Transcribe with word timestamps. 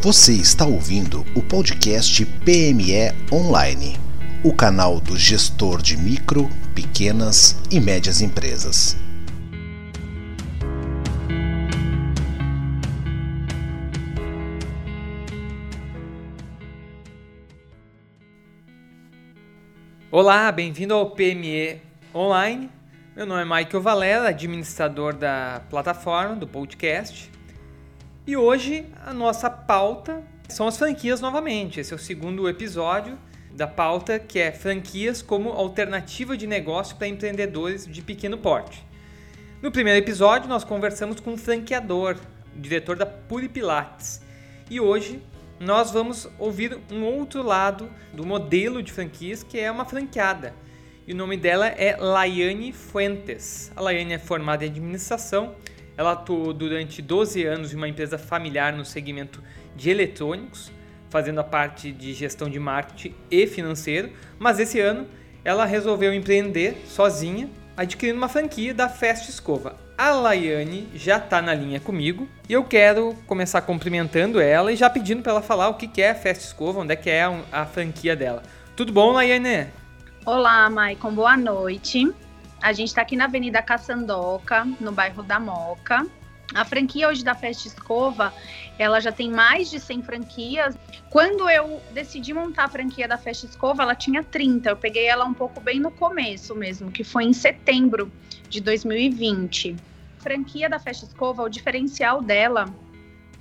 Você 0.00 0.32
está 0.32 0.64
ouvindo 0.64 1.26
o 1.34 1.42
podcast 1.42 2.24
PME 2.24 3.12
Online, 3.32 3.96
o 4.44 4.54
canal 4.54 5.00
do 5.00 5.16
gestor 5.16 5.82
de 5.82 5.96
micro, 5.96 6.48
pequenas 6.72 7.60
e 7.68 7.80
médias 7.80 8.20
empresas. 8.20 8.96
Olá, 20.12 20.52
bem-vindo 20.52 20.94
ao 20.94 21.10
PME 21.10 21.82
Online. 22.14 22.70
Meu 23.16 23.26
nome 23.26 23.42
é 23.42 23.44
Michael 23.44 23.82
Valera, 23.82 24.28
administrador 24.28 25.12
da 25.12 25.60
plataforma, 25.68 26.36
do 26.36 26.46
podcast. 26.46 27.32
E 28.28 28.36
hoje 28.36 28.84
a 29.06 29.14
nossa 29.14 29.48
pauta 29.48 30.22
são 30.50 30.68
as 30.68 30.76
franquias 30.76 31.18
novamente. 31.18 31.80
Esse 31.80 31.94
é 31.94 31.96
o 31.96 31.98
segundo 31.98 32.46
episódio 32.46 33.18
da 33.54 33.66
pauta 33.66 34.18
que 34.18 34.38
é 34.38 34.52
franquias 34.52 35.22
como 35.22 35.48
alternativa 35.48 36.36
de 36.36 36.46
negócio 36.46 36.94
para 36.96 37.08
empreendedores 37.08 37.86
de 37.86 38.02
pequeno 38.02 38.36
porte. 38.36 38.86
No 39.62 39.72
primeiro 39.72 39.98
episódio 39.98 40.46
nós 40.46 40.62
conversamos 40.62 41.20
com 41.20 41.32
um 41.32 41.36
franqueador, 41.38 42.18
diretor 42.54 42.96
da 42.96 43.06
Puri 43.06 43.48
Pilates. 43.48 44.20
E 44.68 44.78
hoje 44.78 45.22
nós 45.58 45.90
vamos 45.90 46.28
ouvir 46.38 46.78
um 46.92 47.04
outro 47.04 47.42
lado 47.42 47.90
do 48.12 48.26
modelo 48.26 48.82
de 48.82 48.92
franquias 48.92 49.42
que 49.42 49.58
é 49.58 49.70
uma 49.70 49.86
franqueada. 49.86 50.52
E 51.06 51.14
o 51.14 51.16
nome 51.16 51.38
dela 51.38 51.68
é 51.68 51.96
Laiane 51.96 52.74
Fuentes. 52.74 53.72
A 53.74 53.80
Laiane 53.80 54.12
é 54.12 54.18
formada 54.18 54.66
em 54.66 54.68
administração 54.68 55.54
ela 55.98 56.12
atuou 56.12 56.54
durante 56.54 57.02
12 57.02 57.44
anos 57.44 57.72
em 57.72 57.76
uma 57.76 57.88
empresa 57.88 58.16
familiar 58.16 58.72
no 58.72 58.84
segmento 58.84 59.42
de 59.74 59.90
eletrônicos, 59.90 60.70
fazendo 61.10 61.40
a 61.40 61.44
parte 61.44 61.90
de 61.90 62.14
gestão 62.14 62.48
de 62.48 62.60
marketing 62.60 63.14
e 63.28 63.48
financeiro, 63.48 64.12
mas 64.38 64.60
esse 64.60 64.78
ano 64.78 65.08
ela 65.44 65.64
resolveu 65.64 66.14
empreender 66.14 66.80
sozinha, 66.86 67.50
adquirindo 67.76 68.16
uma 68.16 68.28
franquia 68.28 68.72
da 68.72 68.88
Fast 68.88 69.28
Escova. 69.28 69.76
A 69.96 70.12
Laiane 70.12 70.88
já 70.94 71.16
está 71.16 71.42
na 71.42 71.52
linha 71.52 71.80
comigo 71.80 72.28
e 72.48 72.52
eu 72.52 72.62
quero 72.62 73.16
começar 73.26 73.60
cumprimentando 73.62 74.40
ela 74.40 74.72
e 74.72 74.76
já 74.76 74.88
pedindo 74.88 75.22
para 75.22 75.32
ela 75.32 75.42
falar 75.42 75.68
o 75.68 75.74
que 75.74 76.00
é 76.00 76.10
a 76.10 76.14
Fast 76.14 76.44
Escova, 76.44 76.80
onde 76.80 76.92
é 76.92 76.96
que 76.96 77.10
é 77.10 77.24
a 77.50 77.66
franquia 77.66 78.14
dela. 78.14 78.44
Tudo 78.76 78.92
bom, 78.92 79.10
Laiane? 79.10 79.66
Olá, 80.24 80.70
Maicon, 80.70 81.10
boa 81.10 81.36
noite. 81.36 82.08
A 82.60 82.72
gente 82.72 82.88
está 82.88 83.02
aqui 83.02 83.14
na 83.14 83.24
Avenida 83.24 83.62
Caçandoca, 83.62 84.64
no 84.80 84.90
bairro 84.90 85.22
da 85.22 85.38
Moca. 85.38 86.04
A 86.54 86.64
franquia 86.64 87.08
hoje 87.08 87.22
da 87.22 87.34
Festa 87.34 87.68
Escova, 87.68 88.32
ela 88.78 89.00
já 89.00 89.12
tem 89.12 89.30
mais 89.30 89.70
de 89.70 89.78
100 89.78 90.02
franquias. 90.02 90.78
Quando 91.10 91.48
eu 91.48 91.80
decidi 91.92 92.34
montar 92.34 92.64
a 92.64 92.68
franquia 92.68 93.06
da 93.06 93.16
Festa 93.16 93.46
Escova, 93.46 93.82
ela 93.82 93.94
tinha 93.94 94.24
30. 94.24 94.70
Eu 94.70 94.76
peguei 94.76 95.06
ela 95.06 95.24
um 95.24 95.34
pouco 95.34 95.60
bem 95.60 95.78
no 95.78 95.90
começo 95.90 96.54
mesmo, 96.54 96.90
que 96.90 97.04
foi 97.04 97.24
em 97.24 97.32
setembro 97.32 98.10
de 98.48 98.60
2020. 98.60 99.76
A 100.18 100.22
franquia 100.22 100.68
da 100.68 100.80
Festa 100.80 101.04
Escova, 101.04 101.42
o 101.42 101.48
diferencial 101.48 102.20
dela 102.20 102.64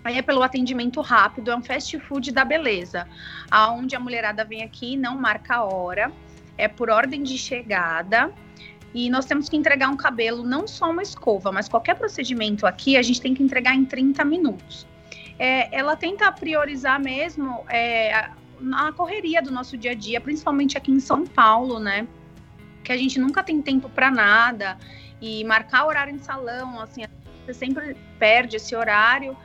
é 0.03 0.21
pelo 0.21 0.43
atendimento 0.43 1.01
rápido, 1.01 1.49
é 1.49 1.55
um 1.55 1.61
fast 1.61 1.99
food 2.01 2.31
da 2.31 2.45
beleza, 2.45 3.07
aonde 3.49 3.95
a 3.95 3.99
mulherada 3.99 4.45
vem 4.45 4.63
aqui, 4.63 4.95
não 4.95 5.17
marca 5.17 5.55
a 5.55 5.63
hora, 5.63 6.11
é 6.57 6.67
por 6.67 6.89
ordem 6.89 7.23
de 7.23 7.37
chegada 7.37 8.31
e 8.97 9.11
nós 9.11 9.25
temos 9.25 9.47
que 9.47 9.55
entregar 9.55 9.89
um 9.89 9.95
cabelo, 9.95 10.43
não 10.43 10.67
só 10.67 10.89
uma 10.89 11.03
escova, 11.03 11.51
mas 11.51 11.69
qualquer 11.69 11.93
procedimento 11.93 12.65
aqui, 12.65 12.97
a 12.97 13.01
gente 13.03 13.21
tem 13.21 13.35
que 13.35 13.43
entregar 13.43 13.75
em 13.75 13.85
30 13.85 14.25
minutos. 14.25 14.87
É, 15.37 15.69
ela 15.77 15.95
tenta 15.95 16.31
priorizar 16.31 16.99
mesmo 16.99 17.63
é, 17.69 18.11
a 18.73 18.91
correria 18.93 19.39
do 19.39 19.51
nosso 19.51 19.77
dia 19.77 19.91
a 19.91 19.93
dia, 19.93 20.19
principalmente 20.19 20.79
aqui 20.79 20.91
em 20.91 20.99
São 20.99 21.27
Paulo, 21.27 21.79
né? 21.79 22.07
Que 22.83 22.91
a 22.91 22.97
gente 22.97 23.19
nunca 23.19 23.43
tem 23.43 23.61
tempo 23.61 23.87
para 23.87 24.09
nada 24.09 24.79
e 25.21 25.43
marcar 25.43 25.85
horário 25.85 26.15
em 26.15 26.17
salão, 26.17 26.81
assim, 26.81 27.03
você 27.45 27.53
sempre 27.53 27.95
perde 28.17 28.55
esse 28.55 28.75
horário. 28.75 29.37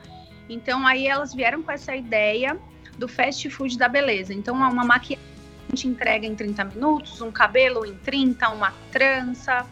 Então 0.49 0.87
aí 0.87 1.05
elas 1.05 1.31
vieram 1.31 1.61
com 1.61 1.71
essa 1.71 1.95
ideia 1.95 2.57
do 2.97 3.07
fast 3.07 3.47
food 3.51 3.77
da 3.77 3.87
beleza. 3.87 4.33
Então 4.33 4.55
uma 4.55 4.83
maquiagem 4.83 5.32
gente 5.69 5.87
entrega 5.87 6.25
em 6.25 6.35
30 6.35 6.63
minutos, 6.65 7.21
um 7.21 7.31
cabelo 7.31 7.85
em 7.85 7.95
30, 7.95 8.49
uma 8.49 8.73
trança. 8.91 9.65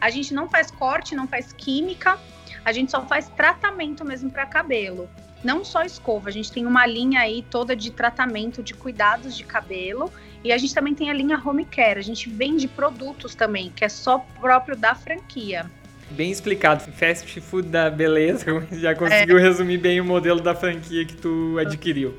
A 0.00 0.10
gente 0.10 0.32
não 0.34 0.48
faz 0.48 0.70
corte, 0.70 1.14
não 1.14 1.28
faz 1.28 1.52
química, 1.52 2.18
a 2.64 2.72
gente 2.72 2.90
só 2.90 3.04
faz 3.06 3.28
tratamento 3.28 4.04
mesmo 4.04 4.30
para 4.30 4.46
cabelo. 4.46 5.08
Não 5.44 5.62
só 5.62 5.82
escova, 5.82 6.30
a 6.30 6.32
gente 6.32 6.50
tem 6.50 6.66
uma 6.66 6.86
linha 6.86 7.20
aí 7.20 7.44
toda 7.50 7.76
de 7.76 7.90
tratamento, 7.90 8.62
de 8.62 8.72
cuidados 8.72 9.36
de 9.36 9.44
cabelo. 9.44 10.10
E 10.42 10.52
a 10.52 10.58
gente 10.58 10.74
também 10.74 10.94
tem 10.94 11.10
a 11.10 11.12
linha 11.12 11.40
home 11.42 11.64
care. 11.64 11.98
A 11.98 12.02
gente 12.02 12.28
vende 12.30 12.66
produtos 12.66 13.34
também, 13.34 13.70
que 13.74 13.84
é 13.84 13.88
só 13.88 14.18
próprio 14.40 14.76
da 14.76 14.94
franquia. 14.94 15.70
Bem 16.10 16.30
explicado. 16.30 16.84
Fast 16.92 17.40
food 17.40 17.68
da 17.68 17.90
beleza. 17.90 18.46
Já 18.72 18.94
conseguiu 18.94 19.38
é. 19.38 19.42
resumir 19.42 19.78
bem 19.78 20.00
o 20.00 20.04
modelo 20.04 20.40
da 20.40 20.54
franquia 20.54 21.04
que 21.04 21.14
tu 21.14 21.58
adquiriu. 21.58 22.14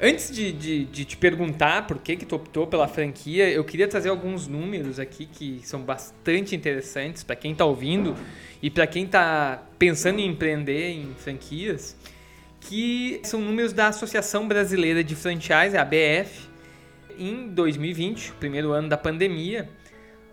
Antes 0.00 0.30
de, 0.30 0.52
de, 0.52 0.84
de, 0.84 1.04
te 1.04 1.16
perguntar 1.16 1.84
por 1.86 1.98
que, 1.98 2.16
que 2.16 2.26
tu 2.26 2.36
optou 2.36 2.66
pela 2.66 2.88
franquia, 2.88 3.50
eu 3.50 3.62
queria 3.64 3.86
trazer 3.86 4.08
alguns 4.08 4.48
números 4.48 4.98
aqui 4.98 5.26
que 5.26 5.60
são 5.62 5.82
bastante 5.82 6.56
interessantes 6.56 7.22
para 7.22 7.36
quem 7.36 7.52
está 7.52 7.64
ouvindo 7.64 8.16
e 8.60 8.68
para 8.68 8.84
quem 8.86 9.04
está 9.04 9.62
pensando 9.78 10.18
em 10.20 10.26
empreender 10.26 10.90
em 10.90 11.14
franquias, 11.14 11.96
que 12.60 13.20
são 13.24 13.40
números 13.40 13.72
da 13.72 13.86
Associação 13.88 14.46
Brasileira 14.48 15.04
de 15.04 15.14
Franchise, 15.14 15.76
a 15.76 15.82
ABF. 15.82 16.50
Em 17.18 17.48
2020, 17.48 18.30
o 18.30 18.34
primeiro 18.34 18.72
ano 18.72 18.88
da 18.88 18.96
pandemia, 18.96 19.68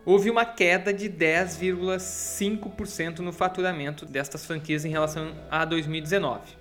houve 0.06 0.30
uma 0.30 0.46
queda 0.46 0.94
de 0.94 1.10
10,5% 1.10 3.20
no 3.20 3.34
faturamento 3.34 4.06
destas 4.06 4.46
franquias 4.46 4.86
em 4.86 4.90
relação 4.90 5.36
a 5.52 5.66
2019. 5.66 6.59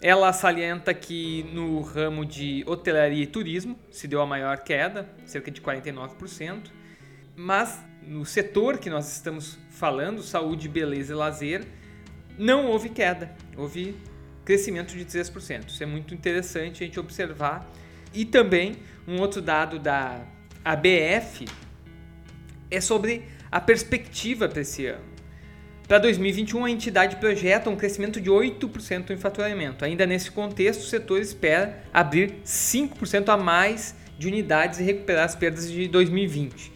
Ela 0.00 0.32
salienta 0.32 0.92
que 0.92 1.44
no 1.52 1.80
ramo 1.80 2.24
de 2.24 2.62
hotelaria 2.66 3.22
e 3.22 3.26
turismo 3.26 3.78
se 3.90 4.06
deu 4.06 4.20
a 4.20 4.26
maior 4.26 4.58
queda, 4.58 5.08
cerca 5.24 5.50
de 5.50 5.60
49%, 5.60 6.70
mas 7.34 7.82
no 8.02 8.24
setor 8.24 8.78
que 8.78 8.90
nós 8.90 9.10
estamos 9.10 9.58
falando, 9.70 10.22
saúde, 10.22 10.68
beleza 10.68 11.12
e 11.12 11.16
lazer, 11.16 11.66
não 12.38 12.66
houve 12.66 12.90
queda, 12.90 13.34
houve 13.56 13.96
crescimento 14.44 14.94
de 14.94 15.04
3%. 15.04 15.68
Isso 15.68 15.82
é 15.82 15.86
muito 15.86 16.14
interessante 16.14 16.84
a 16.84 16.86
gente 16.86 17.00
observar. 17.00 17.68
E 18.14 18.24
também 18.24 18.76
um 19.06 19.18
outro 19.18 19.42
dado 19.42 19.78
da 19.78 20.24
ABF 20.64 21.46
é 22.70 22.80
sobre 22.80 23.24
a 23.50 23.60
perspectiva 23.60 24.48
para 24.48 24.60
esse 24.60 24.86
ano. 24.86 25.15
Para 25.88 25.98
2021, 25.98 26.64
a 26.64 26.70
entidade 26.70 27.14
projeta 27.16 27.70
um 27.70 27.76
crescimento 27.76 28.20
de 28.20 28.28
8% 28.28 29.10
em 29.10 29.16
faturamento. 29.16 29.84
Ainda 29.84 30.04
nesse 30.04 30.32
contexto, 30.32 30.80
o 30.80 30.84
setor 30.84 31.20
espera 31.20 31.80
abrir 31.94 32.34
5% 32.44 33.28
a 33.28 33.36
mais 33.36 33.94
de 34.18 34.26
unidades 34.26 34.80
e 34.80 34.82
recuperar 34.82 35.24
as 35.24 35.36
perdas 35.36 35.70
de 35.70 35.86
2020. 35.86 36.72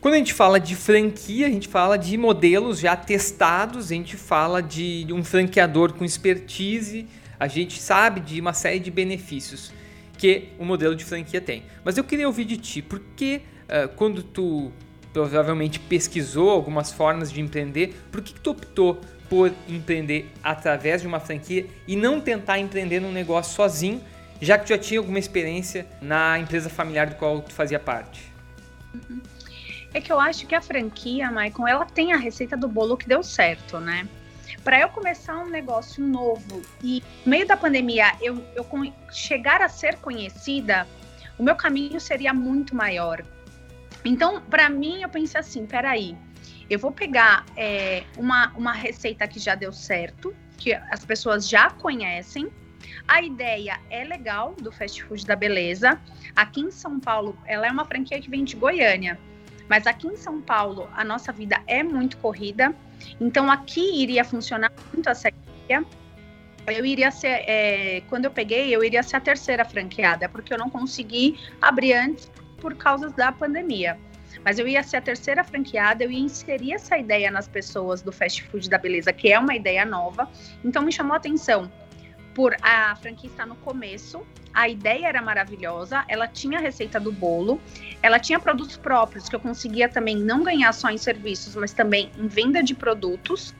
Quando 0.00 0.14
a 0.14 0.18
gente 0.18 0.32
fala 0.32 0.60
de 0.60 0.76
franquia, 0.76 1.48
a 1.48 1.50
gente 1.50 1.66
fala 1.66 1.98
de 1.98 2.16
modelos 2.16 2.78
já 2.78 2.94
testados, 2.94 3.90
a 3.90 3.94
gente 3.94 4.16
fala 4.16 4.62
de 4.62 5.04
um 5.10 5.24
franqueador 5.24 5.92
com 5.94 6.04
expertise, 6.04 7.08
a 7.40 7.48
gente 7.48 7.80
sabe 7.80 8.20
de 8.20 8.40
uma 8.40 8.52
série 8.52 8.78
de 8.78 8.92
benefícios 8.92 9.72
que 10.16 10.50
o 10.60 10.64
modelo 10.64 10.94
de 10.94 11.04
franquia 11.04 11.40
tem. 11.40 11.64
Mas 11.84 11.98
eu 11.98 12.04
queria 12.04 12.28
ouvir 12.28 12.44
de 12.44 12.56
ti, 12.56 12.82
por 12.82 13.00
que 13.16 13.40
uh, 13.64 13.88
quando 13.96 14.22
tu 14.22 14.70
provavelmente 15.12 15.78
pesquisou 15.78 16.50
algumas 16.50 16.92
formas 16.92 17.30
de 17.32 17.40
empreender, 17.40 17.94
por 18.10 18.22
que, 18.22 18.34
que 18.34 18.40
tu 18.40 18.50
optou 18.50 19.00
por 19.28 19.52
empreender 19.68 20.30
através 20.42 21.02
de 21.02 21.06
uma 21.06 21.20
franquia 21.20 21.66
e 21.86 21.94
não 21.94 22.20
tentar 22.20 22.58
empreender 22.58 23.00
num 23.00 23.12
negócio 23.12 23.54
sozinho, 23.54 24.02
já 24.40 24.56
que 24.56 24.64
tu 24.64 24.68
já 24.70 24.78
tinha 24.78 25.00
alguma 25.00 25.18
experiência 25.18 25.86
na 26.00 26.38
empresa 26.38 26.70
familiar 26.70 27.08
do 27.08 27.16
qual 27.16 27.40
tu 27.42 27.52
fazia 27.52 27.78
parte? 27.78 28.32
Uhum. 28.94 29.20
É 29.92 30.00
que 30.00 30.12
eu 30.12 30.20
acho 30.20 30.46
que 30.46 30.54
a 30.54 30.60
franquia, 30.60 31.30
Maicon, 31.30 31.66
ela 31.66 31.84
tem 31.84 32.12
a 32.12 32.16
receita 32.16 32.56
do 32.56 32.68
bolo 32.68 32.96
que 32.96 33.08
deu 33.08 33.22
certo, 33.22 33.78
né? 33.80 34.06
Para 34.62 34.80
eu 34.80 34.88
começar 34.88 35.38
um 35.38 35.48
negócio 35.48 36.04
novo 36.04 36.62
e 36.82 37.02
no 37.24 37.30
meio 37.30 37.46
da 37.46 37.56
pandemia 37.56 38.12
eu, 38.20 38.42
eu 38.54 38.66
chegar 39.10 39.62
a 39.62 39.68
ser 39.68 39.96
conhecida, 39.96 40.86
o 41.38 41.42
meu 41.42 41.56
caminho 41.56 42.00
seria 42.00 42.34
muito 42.34 42.74
maior. 42.74 43.24
Então, 44.04 44.40
para 44.42 44.68
mim, 44.68 45.02
eu 45.02 45.08
pensei 45.08 45.40
assim: 45.40 45.66
peraí, 45.66 46.16
eu 46.70 46.78
vou 46.78 46.92
pegar 46.92 47.44
é, 47.56 48.04
uma, 48.16 48.52
uma 48.56 48.72
receita 48.72 49.26
que 49.26 49.38
já 49.38 49.54
deu 49.54 49.72
certo, 49.72 50.34
que 50.56 50.72
as 50.72 51.04
pessoas 51.04 51.48
já 51.48 51.70
conhecem. 51.70 52.48
A 53.06 53.22
ideia 53.22 53.80
é 53.90 54.04
legal 54.04 54.54
do 54.60 54.70
fast 54.70 55.02
food 55.02 55.26
da 55.26 55.34
beleza. 55.34 56.00
Aqui 56.36 56.60
em 56.60 56.70
São 56.70 57.00
Paulo, 57.00 57.36
ela 57.46 57.66
é 57.66 57.70
uma 57.70 57.84
franquia 57.84 58.20
que 58.20 58.30
vem 58.30 58.44
de 58.44 58.54
Goiânia, 58.54 59.18
mas 59.68 59.86
aqui 59.86 60.06
em 60.06 60.16
São 60.16 60.40
Paulo 60.40 60.88
a 60.94 61.04
nossa 61.04 61.32
vida 61.32 61.60
é 61.66 61.82
muito 61.82 62.16
corrida, 62.18 62.74
então 63.20 63.50
aqui 63.50 64.02
iria 64.02 64.24
funcionar 64.24 64.72
muito 64.92 65.08
essa 65.08 65.28
ideia. 65.28 65.84
eu 66.66 66.84
iria 66.84 67.10
ser, 67.10 67.44
é, 67.46 68.02
quando 68.08 68.26
eu 68.26 68.30
peguei, 68.30 68.74
eu 68.74 68.84
iria 68.84 69.02
ser 69.02 69.16
a 69.16 69.20
terceira 69.20 69.64
franqueada, 69.64 70.28
porque 70.28 70.52
eu 70.52 70.58
não 70.58 70.70
consegui 70.70 71.38
abrir 71.60 71.94
antes 71.94 72.30
por 72.60 72.74
causa 72.74 73.10
da 73.10 73.32
pandemia. 73.32 73.98
Mas 74.44 74.58
eu 74.58 74.68
ia 74.68 74.82
ser 74.82 74.98
a 74.98 75.00
terceira 75.00 75.42
franqueada, 75.42 76.04
eu 76.04 76.10
ia 76.10 76.20
inserir 76.20 76.72
essa 76.72 76.96
ideia 76.96 77.30
nas 77.30 77.48
pessoas 77.48 78.02
do 78.02 78.12
fast 78.12 78.42
food 78.44 78.68
da 78.68 78.78
beleza, 78.78 79.12
que 79.12 79.32
é 79.32 79.38
uma 79.38 79.54
ideia 79.54 79.84
nova. 79.84 80.28
Então 80.64 80.82
me 80.82 80.92
chamou 80.92 81.14
a 81.14 81.16
atenção 81.16 81.70
por 82.34 82.54
a 82.62 82.94
franquia 82.94 83.28
estar 83.28 83.46
no 83.46 83.56
começo, 83.56 84.24
a 84.54 84.68
ideia 84.68 85.08
era 85.08 85.20
maravilhosa, 85.20 86.04
ela 86.06 86.28
tinha 86.28 86.58
a 86.58 86.60
receita 86.60 87.00
do 87.00 87.10
bolo, 87.10 87.60
ela 88.00 88.20
tinha 88.20 88.38
produtos 88.38 88.76
próprios 88.76 89.28
que 89.28 89.34
eu 89.34 89.40
conseguia 89.40 89.88
também 89.88 90.16
não 90.16 90.44
ganhar 90.44 90.72
só 90.72 90.88
em 90.88 90.98
serviços, 90.98 91.56
mas 91.56 91.72
também 91.72 92.12
em 92.16 92.28
venda 92.28 92.62
de 92.62 92.76
produtos. 92.76 93.54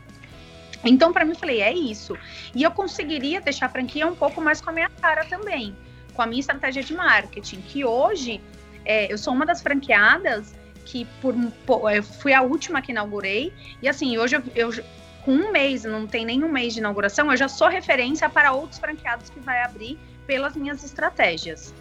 Então, 0.84 1.12
para 1.12 1.24
mim, 1.24 1.32
eu 1.32 1.38
falei, 1.38 1.60
é 1.60 1.72
isso. 1.72 2.16
E 2.54 2.62
eu 2.62 2.70
conseguiria 2.70 3.40
deixar 3.40 3.66
a 3.66 3.68
franquia 3.68 4.06
um 4.06 4.14
pouco 4.14 4.40
mais 4.40 4.60
com 4.60 4.70
a 4.70 4.72
minha 4.72 4.88
cara 4.88 5.24
também, 5.24 5.76
com 6.14 6.22
a 6.22 6.26
minha 6.26 6.38
estratégia 6.38 6.82
de 6.82 6.94
marketing, 6.94 7.60
que 7.62 7.84
hoje 7.84 8.40
é, 8.88 9.12
eu 9.12 9.18
sou 9.18 9.34
uma 9.34 9.44
das 9.44 9.60
franqueadas 9.60 10.54
que 10.86 11.06
por, 11.20 11.34
por, 11.66 11.92
eu 11.92 12.02
fui 12.02 12.32
a 12.32 12.40
última 12.40 12.80
que 12.80 12.90
inaugurei, 12.90 13.52
e 13.82 13.88
assim, 13.88 14.16
hoje 14.16 14.36
eu, 14.36 14.42
eu 14.56 14.84
com 15.22 15.32
um 15.32 15.52
mês, 15.52 15.84
não 15.84 16.06
tem 16.06 16.24
nem 16.24 16.42
um 16.42 16.50
mês 16.50 16.72
de 16.72 16.80
inauguração, 16.80 17.30
eu 17.30 17.36
já 17.36 17.48
sou 17.48 17.68
referência 17.68 18.30
para 18.30 18.52
outros 18.52 18.80
franqueados 18.80 19.28
que 19.28 19.38
vai 19.40 19.62
abrir 19.62 19.98
pelas 20.26 20.56
minhas 20.56 20.82
estratégias. 20.82 21.74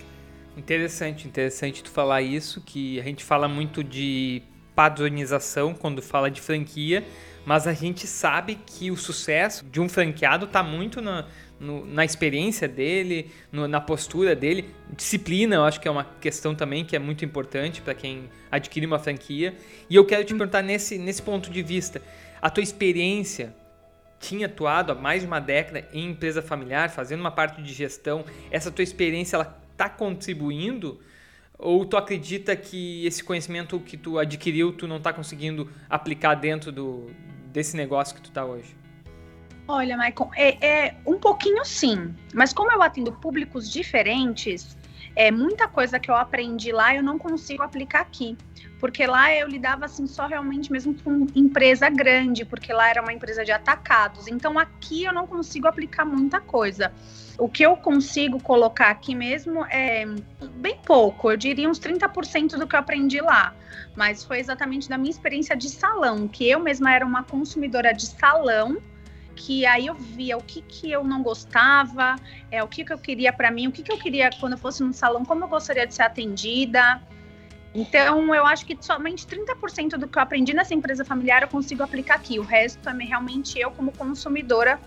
Interessante, 0.57 1.27
interessante 1.27 1.81
tu 1.81 1.89
falar 1.89 2.21
isso, 2.21 2.59
que 2.61 2.99
a 2.99 3.03
gente 3.03 3.23
fala 3.23 3.47
muito 3.47 3.81
de 3.81 4.43
padronização 4.75 5.73
quando 5.73 6.01
fala 6.01 6.29
de 6.29 6.41
franquia, 6.41 7.05
mas 7.45 7.65
a 7.67 7.73
gente 7.73 8.05
sabe 8.05 8.59
que 8.65 8.91
o 8.91 8.97
sucesso 8.97 9.63
de 9.65 9.79
um 9.79 9.87
franqueado 9.87 10.45
está 10.45 10.61
muito 10.61 11.01
na, 11.01 11.25
no, 11.59 11.85
na 11.85 12.05
experiência 12.05 12.67
dele, 12.67 13.29
no, 13.51 13.67
na 13.67 13.81
postura 13.81 14.35
dele. 14.35 14.73
Disciplina, 14.95 15.55
eu 15.55 15.63
acho 15.63 15.79
que 15.79 15.87
é 15.87 15.91
uma 15.91 16.05
questão 16.21 16.55
também 16.55 16.85
que 16.85 16.95
é 16.95 16.99
muito 16.99 17.23
importante 17.25 17.81
para 17.81 17.93
quem 17.93 18.29
adquire 18.51 18.85
uma 18.85 18.99
franquia. 18.99 19.55
E 19.89 19.95
eu 19.95 20.05
quero 20.05 20.23
te 20.23 20.33
hum. 20.33 20.37
perguntar 20.37 20.61
nesse, 20.61 20.97
nesse 20.97 21.21
ponto 21.21 21.49
de 21.49 21.61
vista, 21.61 22.01
a 22.41 22.49
tua 22.49 22.63
experiência 22.63 23.55
tinha 24.19 24.47
atuado 24.47 24.91
há 24.91 24.95
mais 24.95 25.21
de 25.21 25.27
uma 25.27 25.39
década 25.39 25.87
em 25.93 26.09
empresa 26.09 26.41
familiar, 26.41 26.89
fazendo 26.89 27.19
uma 27.19 27.31
parte 27.31 27.61
de 27.61 27.73
gestão, 27.73 28.25
essa 28.49 28.71
tua 28.71 28.83
experiência 28.83 29.35
ela 29.35 29.59
está 29.71 29.87
contribuindo 29.87 30.99
ou 31.57 31.85
tu 31.85 31.97
acredita 31.97 32.55
que 32.55 33.05
esse 33.05 33.23
conhecimento 33.23 33.79
que 33.79 33.97
tu 33.97 34.17
adquiriu 34.19 34.71
tu 34.71 34.87
não 34.87 34.97
está 34.97 35.11
conseguindo 35.11 35.69
aplicar 35.89 36.35
dentro 36.35 36.71
do, 36.71 37.09
desse 37.51 37.75
negócio 37.75 38.15
que 38.15 38.21
tu 38.21 38.29
está 38.29 38.45
hoje? 38.45 38.75
Olha, 39.67 39.97
Maicon, 39.97 40.31
é, 40.33 40.65
é, 40.65 40.95
um 41.05 41.19
pouquinho 41.19 41.65
sim, 41.65 42.15
mas 42.33 42.53
como 42.53 42.71
eu 42.71 42.81
atendo 42.81 43.11
públicos 43.11 43.69
diferentes, 43.69 44.77
é 45.13 45.29
muita 45.29 45.67
coisa 45.67 45.99
que 45.99 46.09
eu 46.09 46.15
aprendi 46.15 46.71
lá 46.71 46.95
eu 46.95 47.03
não 47.03 47.17
consigo 47.17 47.63
aplicar 47.63 47.99
aqui, 47.99 48.37
porque 48.79 49.05
lá 49.05 49.33
eu 49.33 49.45
lidava 49.45 49.83
assim 49.83 50.07
só 50.07 50.25
realmente 50.25 50.71
mesmo 50.71 50.93
com 50.93 51.27
empresa 51.35 51.89
grande, 51.89 52.45
porque 52.45 52.71
lá 52.71 52.87
era 52.89 53.01
uma 53.01 53.11
empresa 53.11 53.43
de 53.43 53.51
atacados. 53.51 54.27
Então 54.27 54.57
aqui 54.57 55.03
eu 55.03 55.11
não 55.11 55.27
consigo 55.27 55.67
aplicar 55.67 56.05
muita 56.05 56.39
coisa. 56.39 56.93
O 57.37 57.49
que 57.49 57.63
eu 57.63 57.75
consigo 57.75 58.39
colocar 58.41 58.89
aqui 58.89 59.13
mesmo 59.13 59.65
é 59.65 60.05
bem 60.55 60.79
pouco, 60.85 61.29
eu 61.31 61.35
diria 61.35 61.69
uns 61.69 61.79
30% 61.79 62.57
do 62.57 62.67
que 62.67 62.75
eu 62.75 62.79
aprendi 62.79 63.19
lá. 63.19 63.53
Mas 63.95 64.23
foi 64.23 64.39
exatamente 64.39 64.87
da 64.87 64.97
minha 64.97 65.11
experiência 65.11 65.57
de 65.57 65.69
salão, 65.69 66.27
que 66.27 66.47
eu 66.47 66.59
mesma 66.59 66.93
era 66.93 67.05
uma 67.05 67.23
consumidora 67.23 67.91
de 67.93 68.05
salão 68.05 68.77
que 69.37 69.65
aí 69.65 69.85
eu 69.85 69.93
via 69.93 70.35
o 70.35 70.41
que, 70.41 70.61
que 70.61 70.91
eu 70.91 71.03
não 71.03 71.21
gostava, 71.21 72.15
é, 72.51 72.63
o 72.63 72.67
que, 72.67 72.83
que 72.83 72.91
eu 72.91 72.97
queria 72.97 73.31
para 73.31 73.51
mim, 73.51 73.67
o 73.67 73.71
que, 73.71 73.83
que 73.83 73.91
eu 73.91 73.97
queria 73.97 74.29
quando 74.39 74.53
eu 74.53 74.57
fosse 74.57 74.83
no 74.83 74.91
salão, 74.91 75.23
como 75.23 75.45
eu 75.45 75.47
gostaria 75.47 75.85
de 75.85 75.93
ser 75.93 76.01
atendida. 76.01 77.01
Então, 77.73 78.33
eu 78.33 78.45
acho 78.45 78.65
que 78.65 78.75
somente 78.81 79.27
30% 79.27 79.91
do 79.97 80.07
que 80.07 80.17
eu 80.17 80.23
aprendi 80.23 80.53
nessa 80.53 80.73
empresa 80.73 81.05
familiar 81.05 81.43
eu 81.43 81.47
consigo 81.47 81.83
aplicar 81.83 82.15
aqui. 82.15 82.39
O 82.39 82.43
resto 82.43 82.89
é 82.89 83.03
realmente 83.03 83.59
eu, 83.59 83.69
como 83.69 83.91
consumidora, 83.91 84.79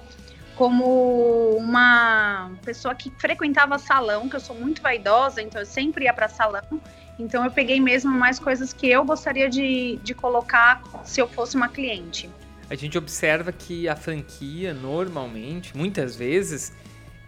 como 0.56 1.56
uma 1.56 2.50
pessoa 2.64 2.94
que 2.94 3.10
frequentava 3.18 3.78
salão, 3.78 4.28
que 4.28 4.34
eu 4.34 4.40
sou 4.40 4.56
muito 4.56 4.82
vaidosa, 4.82 5.40
então 5.40 5.60
eu 5.60 5.66
sempre 5.66 6.06
ia 6.06 6.12
para 6.12 6.28
salão. 6.28 6.80
Então, 7.18 7.44
eu 7.44 7.52
peguei 7.52 7.80
mesmo 7.80 8.10
mais 8.10 8.40
coisas 8.40 8.72
que 8.72 8.88
eu 8.88 9.04
gostaria 9.04 9.48
de, 9.48 10.00
de 10.02 10.12
colocar 10.12 10.82
se 11.04 11.20
eu 11.20 11.28
fosse 11.28 11.54
uma 11.54 11.68
cliente 11.68 12.28
a 12.70 12.76
gente 12.76 12.96
observa 12.96 13.50
que 13.50 13.88
a 13.88 13.96
franquia, 13.96 14.72
normalmente, 14.72 15.76
muitas 15.76 16.14
vezes, 16.14 16.72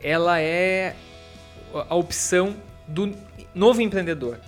ela 0.01 0.41
é 0.41 0.95
a 1.75 1.95
opção 1.97 2.57
do 2.87 3.13
novo 3.53 3.83
empreendedor. 3.83 4.39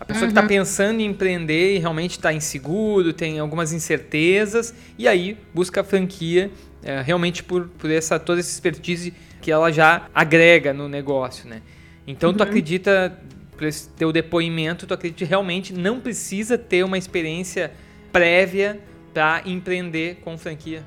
A 0.00 0.04
pessoa 0.04 0.22
tá 0.22 0.26
uhum. 0.26 0.32
que 0.32 0.38
está 0.40 0.42
pensando 0.42 1.00
em 1.00 1.06
empreender 1.06 1.76
e 1.76 1.78
realmente 1.78 2.12
está 2.12 2.32
inseguro, 2.32 3.12
tem 3.12 3.38
algumas 3.38 3.72
incertezas, 3.72 4.74
e 4.98 5.06
aí 5.06 5.38
busca 5.54 5.80
a 5.82 5.84
franquia 5.84 6.50
é, 6.82 7.00
realmente 7.00 7.44
por, 7.44 7.68
por 7.78 7.88
essa, 7.88 8.18
toda 8.18 8.40
essa 8.40 8.50
expertise 8.50 9.14
que 9.40 9.52
ela 9.52 9.70
já 9.70 10.08
agrega 10.12 10.74
no 10.74 10.88
negócio, 10.88 11.48
né? 11.48 11.62
Então, 12.04 12.30
uhum. 12.30 12.36
tu 12.36 12.42
acredita, 12.42 13.16
por 13.56 13.64
esse 13.64 13.88
teu 13.90 14.10
depoimento, 14.12 14.88
tu 14.88 14.94
acredita 14.94 15.18
que 15.18 15.24
realmente 15.24 15.72
não 15.72 16.00
precisa 16.00 16.58
ter 16.58 16.84
uma 16.84 16.98
experiência 16.98 17.72
prévia 18.12 18.80
para 19.16 19.40
empreender 19.46 20.16
com 20.16 20.36
franquia? 20.36 20.84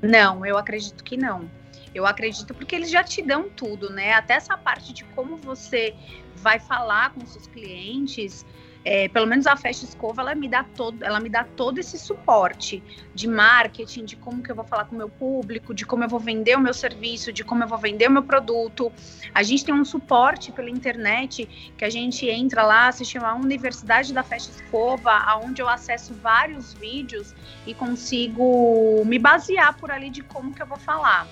Não, 0.00 0.46
eu 0.46 0.56
acredito 0.56 1.02
que 1.02 1.16
não. 1.16 1.50
Eu 1.92 2.06
acredito 2.06 2.54
porque 2.54 2.76
eles 2.76 2.88
já 2.88 3.02
te 3.02 3.20
dão 3.22 3.50
tudo, 3.50 3.90
né? 3.90 4.12
Até 4.12 4.34
essa 4.34 4.56
parte 4.56 4.92
de 4.92 5.02
como 5.16 5.36
você 5.36 5.92
vai 6.36 6.60
falar 6.60 7.12
com 7.12 7.26
seus 7.26 7.48
clientes, 7.48 8.46
é, 8.84 9.08
pelo 9.08 9.26
menos 9.26 9.46
a 9.46 9.56
Festa 9.56 9.84
Escova, 9.84 10.22
ela 10.22 10.34
me 10.34 10.48
dá 10.48 10.64
todo, 10.64 11.04
ela 11.04 11.20
me 11.20 11.28
dá 11.28 11.44
todo 11.44 11.78
esse 11.78 11.98
suporte 11.98 12.82
de 13.14 13.28
marketing, 13.28 14.04
de 14.04 14.16
como 14.16 14.42
que 14.42 14.50
eu 14.50 14.56
vou 14.56 14.64
falar 14.64 14.86
com 14.86 14.94
o 14.94 14.98
meu 14.98 15.08
público, 15.08 15.74
de 15.74 15.84
como 15.84 16.04
eu 16.04 16.08
vou 16.08 16.18
vender 16.18 16.56
o 16.56 16.60
meu 16.60 16.72
serviço, 16.72 17.32
de 17.32 17.44
como 17.44 17.62
eu 17.62 17.68
vou 17.68 17.78
vender 17.78 18.08
o 18.08 18.10
meu 18.10 18.22
produto. 18.22 18.90
A 19.34 19.42
gente 19.42 19.64
tem 19.64 19.74
um 19.74 19.84
suporte 19.84 20.50
pela 20.50 20.70
internet 20.70 21.72
que 21.76 21.84
a 21.84 21.90
gente 21.90 22.26
entra 22.26 22.62
lá, 22.62 22.90
se 22.90 23.04
chama 23.04 23.34
Universidade 23.34 24.12
da 24.12 24.22
Festa 24.22 24.50
Escova, 24.62 25.12
aonde 25.12 25.60
eu 25.60 25.68
acesso 25.68 26.14
vários 26.14 26.72
vídeos 26.72 27.34
e 27.66 27.74
consigo 27.74 29.04
me 29.04 29.18
basear 29.18 29.76
por 29.76 29.90
ali 29.90 30.08
de 30.08 30.22
como 30.22 30.54
que 30.54 30.62
eu 30.62 30.66
vou 30.66 30.78
falar. 30.78 31.26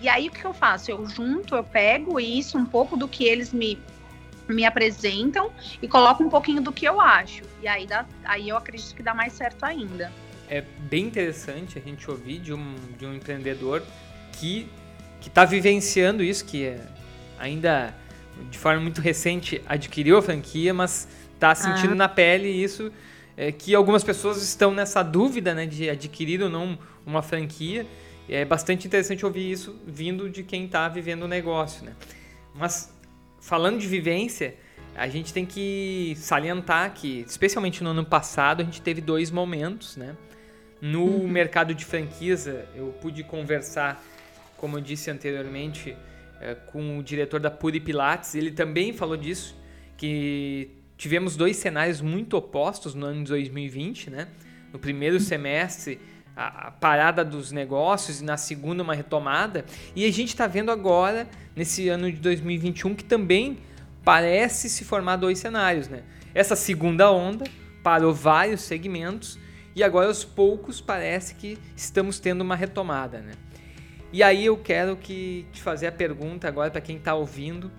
E 0.00 0.08
aí 0.08 0.28
o 0.28 0.30
que 0.30 0.44
eu 0.44 0.52
faço? 0.52 0.90
Eu 0.90 1.06
junto, 1.06 1.54
eu 1.54 1.64
pego 1.64 2.18
isso, 2.18 2.58
um 2.58 2.66
pouco 2.66 2.96
do 2.96 3.08
que 3.08 3.24
eles 3.24 3.52
me 3.52 3.78
me 4.48 4.64
apresentam 4.64 5.50
e 5.80 5.88
coloco 5.88 6.22
um 6.22 6.28
pouquinho 6.28 6.62
do 6.62 6.72
que 6.72 6.84
eu 6.84 7.00
acho. 7.00 7.42
E 7.62 7.68
aí, 7.68 7.86
dá, 7.86 8.04
aí 8.24 8.48
eu 8.48 8.56
acredito 8.56 8.94
que 8.94 9.02
dá 9.02 9.14
mais 9.14 9.32
certo 9.32 9.64
ainda. 9.64 10.12
É 10.48 10.60
bem 10.60 11.06
interessante 11.06 11.78
a 11.78 11.80
gente 11.80 12.10
ouvir 12.10 12.38
de 12.38 12.52
um, 12.52 12.74
de 12.98 13.06
um 13.06 13.14
empreendedor 13.14 13.82
que 14.32 14.68
está 15.24 15.44
vivenciando 15.44 16.22
isso, 16.22 16.44
que 16.44 16.64
é 16.64 16.80
ainda 17.38 17.94
de 18.50 18.58
forma 18.58 18.80
muito 18.80 19.00
recente 19.00 19.62
adquiriu 19.66 20.18
a 20.18 20.22
franquia, 20.22 20.74
mas 20.74 21.08
está 21.32 21.54
sentindo 21.54 21.92
ah. 21.92 21.96
na 21.96 22.08
pele 22.08 22.48
isso, 22.48 22.92
é, 23.36 23.50
que 23.52 23.74
algumas 23.74 24.04
pessoas 24.04 24.42
estão 24.42 24.72
nessa 24.72 25.02
dúvida 25.02 25.54
né, 25.54 25.66
de 25.66 25.88
adquirir 25.88 26.42
ou 26.42 26.48
não 26.48 26.78
uma 27.06 27.22
franquia. 27.22 27.86
É 28.28 28.44
bastante 28.44 28.86
interessante 28.86 29.24
ouvir 29.24 29.50
isso 29.50 29.76
vindo 29.86 30.30
de 30.30 30.42
quem 30.42 30.64
está 30.64 30.88
vivendo 30.88 31.24
o 31.24 31.28
negócio. 31.28 31.84
Né? 31.84 31.92
Mas 32.54 32.92
falando 33.44 33.78
de 33.78 33.86
vivência, 33.86 34.54
a 34.96 35.06
gente 35.06 35.30
tem 35.30 35.44
que 35.44 36.14
salientar 36.16 36.94
que, 36.94 37.24
especialmente 37.28 37.84
no 37.84 37.90
ano 37.90 38.04
passado, 38.04 38.62
a 38.62 38.64
gente 38.64 38.80
teve 38.80 39.02
dois 39.02 39.30
momentos, 39.30 39.98
né? 39.98 40.16
No 40.80 41.04
uhum. 41.04 41.28
mercado 41.28 41.74
de 41.74 41.84
franquias, 41.84 42.46
eu 42.74 42.94
pude 43.02 43.22
conversar, 43.22 44.02
como 44.56 44.78
eu 44.78 44.80
disse 44.80 45.10
anteriormente, 45.10 45.94
eh, 46.40 46.54
com 46.72 46.98
o 46.98 47.02
diretor 47.02 47.38
da 47.38 47.50
Puri 47.50 47.80
Pilates. 47.80 48.34
Ele 48.34 48.50
também 48.50 48.94
falou 48.94 49.16
disso, 49.16 49.54
que 49.98 50.70
tivemos 50.96 51.36
dois 51.36 51.58
cenários 51.58 52.00
muito 52.00 52.38
opostos 52.38 52.94
no 52.94 53.04
ano 53.04 53.24
de 53.24 53.28
2020, 53.28 54.08
né? 54.08 54.28
No 54.72 54.78
primeiro 54.78 55.20
semestre, 55.20 56.00
a, 56.36 56.70
parada 56.70 57.24
dos 57.24 57.52
negócios 57.52 58.20
e 58.20 58.24
na 58.24 58.36
segunda 58.36 58.82
uma 58.82 58.94
retomada. 58.94 59.64
E 59.94 60.04
a 60.04 60.12
gente 60.12 60.28
está 60.28 60.46
vendo 60.46 60.70
agora, 60.70 61.26
nesse 61.54 61.88
ano 61.88 62.10
de 62.10 62.18
2021, 62.18 62.94
que 62.94 63.04
também 63.04 63.58
parece 64.04 64.68
se 64.68 64.84
formar 64.84 65.16
dois 65.16 65.38
cenários. 65.38 65.88
Né? 65.88 66.02
Essa 66.34 66.56
segunda 66.56 67.10
onda 67.10 67.44
parou 67.82 68.12
vários 68.12 68.62
segmentos 68.62 69.38
e 69.74 69.82
agora 69.82 70.06
aos 70.06 70.24
poucos 70.24 70.80
parece 70.80 71.34
que 71.34 71.58
estamos 71.76 72.18
tendo 72.18 72.42
uma 72.42 72.56
retomada. 72.56 73.18
Né? 73.18 73.32
E 74.12 74.22
aí 74.22 74.46
eu 74.46 74.56
quero 74.56 74.96
que 74.96 75.46
te 75.52 75.60
fazer 75.60 75.86
a 75.86 75.92
pergunta 75.92 76.46
agora 76.46 76.70
para 76.70 76.80
quem 76.80 76.96
está 76.96 77.14
ouvindo. 77.14 77.70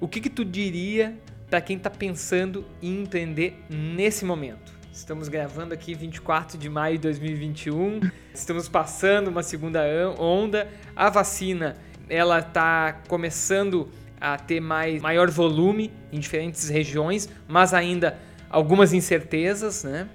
O 0.00 0.08
que, 0.08 0.20
que 0.20 0.30
tu 0.30 0.44
diria 0.44 1.18
para 1.48 1.60
quem 1.60 1.76
está 1.76 1.88
pensando 1.88 2.66
em 2.82 3.02
empreender 3.02 3.62
nesse 3.70 4.24
momento? 4.24 4.74
Estamos 4.94 5.28
gravando 5.28 5.74
aqui 5.74 5.92
24 5.92 6.56
de 6.56 6.70
maio 6.70 6.94
de 6.94 7.02
2021. 7.02 8.00
Estamos 8.32 8.68
passando 8.68 9.26
uma 9.26 9.42
segunda 9.42 9.82
onda. 10.16 10.68
A 10.94 11.10
vacina 11.10 11.76
ela 12.08 12.38
está 12.38 13.00
começando 13.08 13.90
a 14.20 14.38
ter 14.38 14.60
mais, 14.60 15.02
maior 15.02 15.28
volume 15.28 15.92
em 16.12 16.20
diferentes 16.20 16.68
regiões, 16.68 17.28
mas 17.48 17.74
ainda 17.74 18.16
algumas 18.48 18.92
incertezas, 18.92 19.82
né? 19.82 20.08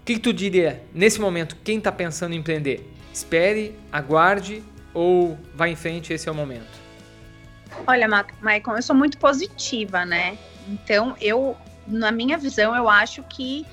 O 0.00 0.04
que, 0.06 0.14
que 0.14 0.20
tu 0.20 0.32
diria 0.32 0.82
nesse 0.94 1.20
momento? 1.20 1.54
Quem 1.62 1.76
está 1.76 1.92
pensando 1.92 2.32
em 2.32 2.38
empreender? 2.38 2.90
Espere, 3.12 3.78
aguarde 3.92 4.64
ou 4.94 5.38
vá 5.54 5.68
em 5.68 5.76
frente? 5.76 6.10
Esse 6.10 6.26
é 6.26 6.32
o 6.32 6.34
momento. 6.34 6.80
Olha, 7.86 8.08
Maicon, 8.40 8.76
eu 8.76 8.82
sou 8.82 8.96
muito 8.96 9.18
positiva, 9.18 10.06
né? 10.06 10.38
Então, 10.66 11.14
eu, 11.20 11.54
na 11.86 12.10
minha 12.10 12.38
visão, 12.38 12.74
eu 12.74 12.88
acho 12.88 13.22
que 13.24 13.66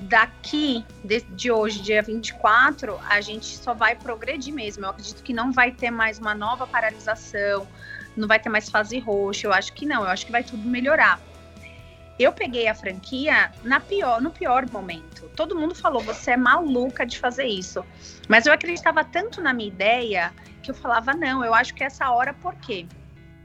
daqui 0.00 0.84
de, 1.04 1.20
de, 1.20 1.50
hoje, 1.50 1.80
dia 1.80 2.02
24, 2.02 2.98
a 3.08 3.20
gente 3.20 3.46
só 3.46 3.74
vai 3.74 3.94
progredir 3.94 4.54
mesmo. 4.54 4.84
Eu 4.84 4.90
acredito 4.90 5.22
que 5.22 5.32
não 5.32 5.52
vai 5.52 5.72
ter 5.72 5.90
mais 5.90 6.18
uma 6.18 6.34
nova 6.34 6.66
paralisação, 6.66 7.66
não 8.16 8.28
vai 8.28 8.38
ter 8.38 8.48
mais 8.48 8.68
fase 8.68 8.98
roxa. 8.98 9.46
Eu 9.46 9.52
acho 9.52 9.72
que 9.72 9.84
não, 9.86 10.02
eu 10.02 10.08
acho 10.08 10.26
que 10.26 10.32
vai 10.32 10.44
tudo 10.44 10.66
melhorar. 10.68 11.20
Eu 12.18 12.32
peguei 12.32 12.66
a 12.66 12.74
franquia 12.74 13.52
na 13.62 13.78
pior, 13.78 14.20
no 14.20 14.30
pior 14.30 14.68
momento. 14.70 15.30
Todo 15.36 15.54
mundo 15.54 15.74
falou, 15.74 16.02
você 16.02 16.32
é 16.32 16.36
maluca 16.36 17.06
de 17.06 17.18
fazer 17.18 17.46
isso. 17.46 17.84
Mas 18.28 18.44
eu 18.44 18.52
acreditava 18.52 19.04
tanto 19.04 19.40
na 19.40 19.52
minha 19.52 19.68
ideia 19.68 20.32
que 20.60 20.70
eu 20.70 20.74
falava, 20.74 21.14
não, 21.14 21.44
eu 21.44 21.54
acho 21.54 21.74
que 21.74 21.84
essa 21.84 22.10
hora, 22.10 22.34
por 22.34 22.56
quê? 22.56 22.86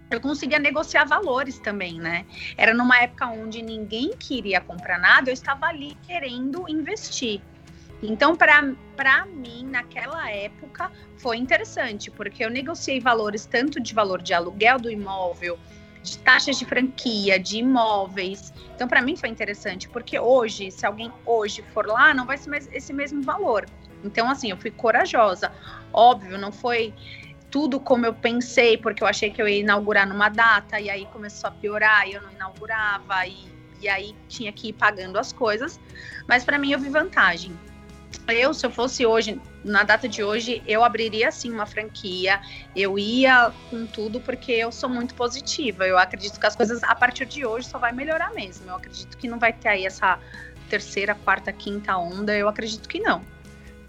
Eu 0.09 0.21
conseguia 0.21 0.59
negociar 0.59 1.05
valores 1.05 1.59
também, 1.59 1.99
né? 1.99 2.25
Era 2.55 2.73
numa 2.73 2.97
época 3.01 3.27
onde 3.27 3.61
ninguém 3.61 4.11
queria 4.17 4.61
comprar 4.61 4.99
nada, 4.99 5.29
eu 5.29 5.33
estava 5.33 5.65
ali 5.65 5.97
querendo 6.05 6.65
investir. 6.67 7.41
Então, 8.01 8.35
para 8.35 9.25
mim, 9.25 9.65
naquela 9.65 10.29
época, 10.29 10.91
foi 11.17 11.37
interessante, 11.37 12.11
porque 12.11 12.43
eu 12.43 12.49
negociei 12.49 12.99
valores 12.99 13.45
tanto 13.45 13.79
de 13.79 13.93
valor 13.93 14.21
de 14.21 14.33
aluguel 14.33 14.77
do 14.77 14.91
imóvel, 14.91 15.57
de 16.03 16.17
taxas 16.17 16.59
de 16.59 16.65
franquia, 16.65 17.39
de 17.39 17.59
imóveis. 17.59 18.53
Então, 18.75 18.89
para 18.89 19.01
mim 19.01 19.15
foi 19.15 19.29
interessante, 19.29 19.87
porque 19.87 20.19
hoje, 20.19 20.69
se 20.69 20.85
alguém 20.85 21.13
hoje 21.25 21.63
for 21.73 21.87
lá, 21.87 22.13
não 22.13 22.25
vai 22.25 22.37
ser 22.37 22.49
mais 22.49 22.67
esse 22.73 22.91
mesmo 22.91 23.23
valor. 23.23 23.65
Então, 24.03 24.29
assim, 24.29 24.51
eu 24.51 24.57
fui 24.57 24.69
corajosa. 24.69 25.49
Óbvio, 25.93 26.37
não 26.37 26.51
foi 26.51 26.93
tudo 27.53 27.79
como 27.79 28.03
eu 28.03 28.15
pensei, 28.15 28.79
porque 28.79 29.03
eu 29.03 29.07
achei 29.07 29.29
que 29.29 29.39
eu 29.39 29.47
ia 29.47 29.59
inaugurar 29.59 30.07
numa 30.07 30.27
data, 30.27 30.79
e 30.79 30.89
aí 30.89 31.05
começou 31.13 31.49
a 31.49 31.51
piorar, 31.51 32.07
e 32.09 32.13
eu 32.13 32.21
não 32.23 32.31
inaugurava, 32.31 33.27
e, 33.27 33.45
e 33.79 33.87
aí 33.87 34.15
tinha 34.27 34.51
que 34.51 34.69
ir 34.69 34.73
pagando 34.73 35.19
as 35.19 35.31
coisas. 35.31 35.79
Mas 36.27 36.43
para 36.43 36.57
mim 36.57 36.71
eu 36.71 36.79
vi 36.79 36.89
vantagem. 36.89 37.55
Eu, 38.27 38.55
se 38.55 38.65
eu 38.65 38.71
fosse 38.71 39.05
hoje, 39.05 39.39
na 39.63 39.83
data 39.83 40.09
de 40.09 40.23
hoje, 40.23 40.63
eu 40.65 40.83
abriria 40.83 41.31
sim 41.31 41.51
uma 41.51 41.67
franquia, 41.67 42.41
eu 42.75 42.97
ia 42.97 43.53
com 43.69 43.85
tudo, 43.85 44.19
porque 44.19 44.51
eu 44.51 44.71
sou 44.71 44.89
muito 44.89 45.13
positiva. 45.13 45.85
Eu 45.85 45.99
acredito 45.99 46.39
que 46.39 46.47
as 46.47 46.55
coisas 46.55 46.81
a 46.83 46.95
partir 46.95 47.27
de 47.27 47.45
hoje 47.45 47.67
só 47.67 47.77
vai 47.77 47.91
melhorar 47.91 48.33
mesmo. 48.33 48.67
Eu 48.67 48.77
acredito 48.77 49.15
que 49.15 49.27
não 49.27 49.37
vai 49.37 49.53
ter 49.53 49.69
aí 49.69 49.85
essa 49.85 50.17
terceira, 50.71 51.13
quarta, 51.13 51.53
quinta 51.53 51.95
onda, 51.97 52.35
eu 52.35 52.49
acredito 52.49 52.89
que 52.89 52.99
não 52.99 53.21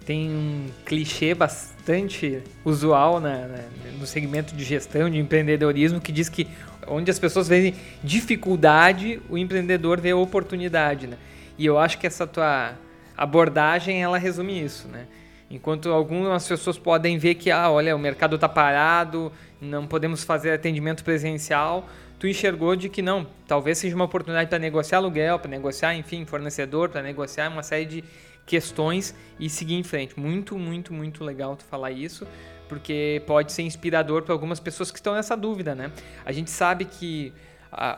tem 0.05 0.29
um 0.29 0.67
clichê 0.85 1.33
bastante 1.33 2.41
usual 2.63 3.19
na, 3.19 3.47
na, 3.47 3.57
no 3.99 4.05
segmento 4.05 4.55
de 4.55 4.63
gestão, 4.63 5.09
de 5.09 5.17
empreendedorismo, 5.17 5.99
que 5.99 6.11
diz 6.11 6.29
que 6.29 6.47
onde 6.87 7.09
as 7.09 7.17
pessoas 7.17 7.47
veem 7.47 7.73
dificuldade, 8.03 9.19
o 9.29 9.37
empreendedor 9.37 9.99
vê 9.99 10.13
oportunidade, 10.13 11.07
né? 11.07 11.17
E 11.57 11.65
eu 11.65 11.79
acho 11.79 11.97
que 11.97 12.05
essa 12.05 12.27
tua 12.27 12.73
abordagem, 13.17 14.03
ela 14.03 14.17
resume 14.17 14.63
isso, 14.63 14.87
né? 14.87 15.07
Enquanto 15.49 15.89
algumas 15.91 16.47
pessoas 16.47 16.77
podem 16.77 17.17
ver 17.17 17.35
que, 17.35 17.49
ah, 17.49 17.69
olha, 17.69 17.95
o 17.95 17.99
mercado 17.99 18.35
está 18.35 18.49
parado, 18.49 19.31
não 19.61 19.87
podemos 19.87 20.23
fazer 20.23 20.51
atendimento 20.51 21.03
presencial, 21.03 21.87
tu 22.19 22.27
enxergou 22.27 22.75
de 22.75 22.89
que 22.89 23.01
não, 23.01 23.25
talvez 23.47 23.77
seja 23.77 23.95
uma 23.95 24.05
oportunidade 24.05 24.49
para 24.49 24.59
negociar 24.59 24.99
aluguel, 24.99 25.39
para 25.39 25.49
negociar, 25.49 25.95
enfim, 25.95 26.25
fornecedor, 26.25 26.89
para 26.89 27.01
negociar 27.01 27.49
uma 27.49 27.63
série 27.63 27.85
de 27.85 28.03
questões 28.45 29.15
e 29.39 29.49
seguir 29.49 29.75
em 29.75 29.83
frente. 29.83 30.19
Muito, 30.19 30.57
muito, 30.57 30.93
muito 30.93 31.23
legal 31.23 31.55
tu 31.55 31.63
falar 31.63 31.91
isso, 31.91 32.27
porque 32.69 33.21
pode 33.25 33.51
ser 33.51 33.63
inspirador 33.63 34.23
para 34.23 34.33
algumas 34.33 34.59
pessoas 34.59 34.91
que 34.91 34.97
estão 34.97 35.13
nessa 35.13 35.35
dúvida, 35.35 35.73
né? 35.73 35.91
A 36.25 36.31
gente 36.31 36.51
sabe 36.51 36.85
que 36.85 37.33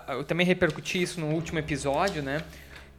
eu 0.10 0.24
também 0.24 0.46
repercuti 0.46 1.02
isso 1.02 1.20
no 1.20 1.28
último 1.28 1.60
episódio, 1.60 2.24
né? 2.24 2.42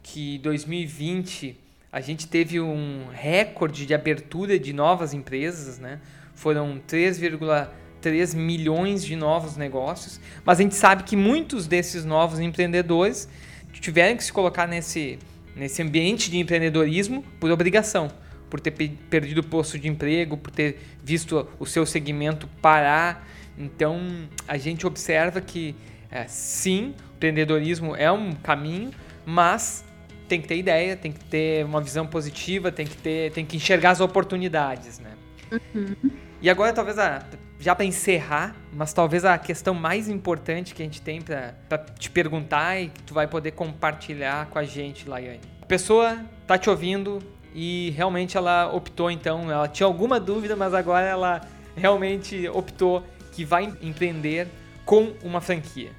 Que 0.01 0.37
2020 0.39 1.57
a 1.91 2.01
gente 2.01 2.27
teve 2.27 2.59
um 2.59 3.07
recorde 3.11 3.85
de 3.85 3.93
abertura 3.93 4.59
de 4.59 4.71
novas 4.73 5.13
empresas, 5.13 5.79
né? 5.79 5.99
Foram 6.35 6.79
3,3 6.87 8.35
milhões 8.35 9.03
de 9.03 9.15
novos 9.15 9.57
negócios, 9.57 10.21
mas 10.45 10.59
a 10.59 10.61
gente 10.61 10.75
sabe 10.75 11.03
que 11.03 11.15
muitos 11.15 11.67
desses 11.67 12.05
novos 12.05 12.39
empreendedores 12.39 13.27
tiveram 13.73 14.15
que 14.15 14.23
se 14.23 14.31
colocar 14.31 14.67
nesse 14.67 15.19
nesse 15.59 15.81
ambiente 15.81 16.31
de 16.31 16.37
empreendedorismo 16.37 17.23
por 17.39 17.51
obrigação, 17.51 18.09
por 18.49 18.59
ter 18.59 18.71
perdido 18.71 19.39
o 19.39 19.43
posto 19.43 19.77
de 19.77 19.87
emprego, 19.87 20.37
por 20.37 20.51
ter 20.51 20.79
visto 21.03 21.47
o 21.59 21.65
seu 21.65 21.85
segmento 21.85 22.47
parar. 22.61 23.27
Então 23.57 23.99
a 24.47 24.57
gente 24.57 24.87
observa 24.87 25.41
que 25.41 25.75
é, 26.09 26.25
sim, 26.27 26.95
o 27.11 27.15
empreendedorismo 27.17 27.95
é 27.95 28.11
um 28.11 28.31
caminho, 28.31 28.91
mas 29.25 29.83
tem 30.27 30.41
que 30.41 30.47
ter 30.47 30.57
ideia, 30.57 30.95
tem 30.95 31.11
que 31.11 31.23
ter 31.25 31.65
uma 31.65 31.81
visão 31.81 32.07
positiva, 32.07 32.71
tem 32.71 32.87
que 32.87 32.97
ter, 32.97 33.31
tem 33.31 33.45
que 33.45 33.57
enxergar 33.57 33.91
as 33.91 33.99
oportunidades, 33.99 34.99
né? 34.99 35.11
Uhum. 35.51 36.11
E 36.41 36.49
agora 36.49 36.71
talvez 36.71 36.97
a, 36.97 37.25
já 37.59 37.75
para 37.75 37.83
encerrar, 37.83 38.55
mas 38.71 38.93
talvez 38.93 39.25
a 39.25 39.37
questão 39.37 39.73
mais 39.73 40.07
importante 40.07 40.73
que 40.73 40.81
a 40.81 40.85
gente 40.85 41.01
tem 41.01 41.21
para 41.21 41.77
te 41.99 42.09
perguntar 42.09 42.79
e 42.79 42.87
que 42.87 43.03
tu 43.03 43.13
vai 43.13 43.27
poder 43.27 43.51
compartilhar 43.51 44.45
com 44.47 44.57
a 44.57 44.63
gente, 44.63 45.07
Laiane. 45.09 45.41
A 45.61 45.65
pessoa 45.65 46.23
tá 46.47 46.57
te 46.57 46.69
ouvindo 46.69 47.19
e 47.53 47.93
realmente 47.97 48.37
ela 48.37 48.71
optou 48.73 49.11
então, 49.11 49.51
ela 49.51 49.67
tinha 49.67 49.85
alguma 49.85 50.19
dúvida, 50.19 50.55
mas 50.55 50.73
agora 50.73 51.05
ela 51.05 51.41
realmente 51.75 52.47
optou 52.47 53.03
que 53.33 53.43
vai 53.43 53.73
empreender 53.81 54.47
com 54.85 55.13
uma 55.21 55.41
franquia. 55.41 55.91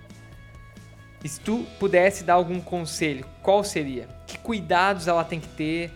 E 1.23 1.29
se 1.29 1.39
tu 1.39 1.67
pudesse 1.79 2.25
dar 2.25 2.35
algum 2.35 2.61
conselho, 2.61 3.27
qual 3.43 3.63
seria? 3.63 4.09
Que 4.27 4.39
cuidados 4.39 5.07
ela 5.07 5.23
tem 5.23 5.39
que 5.39 5.49
ter? 5.49 5.93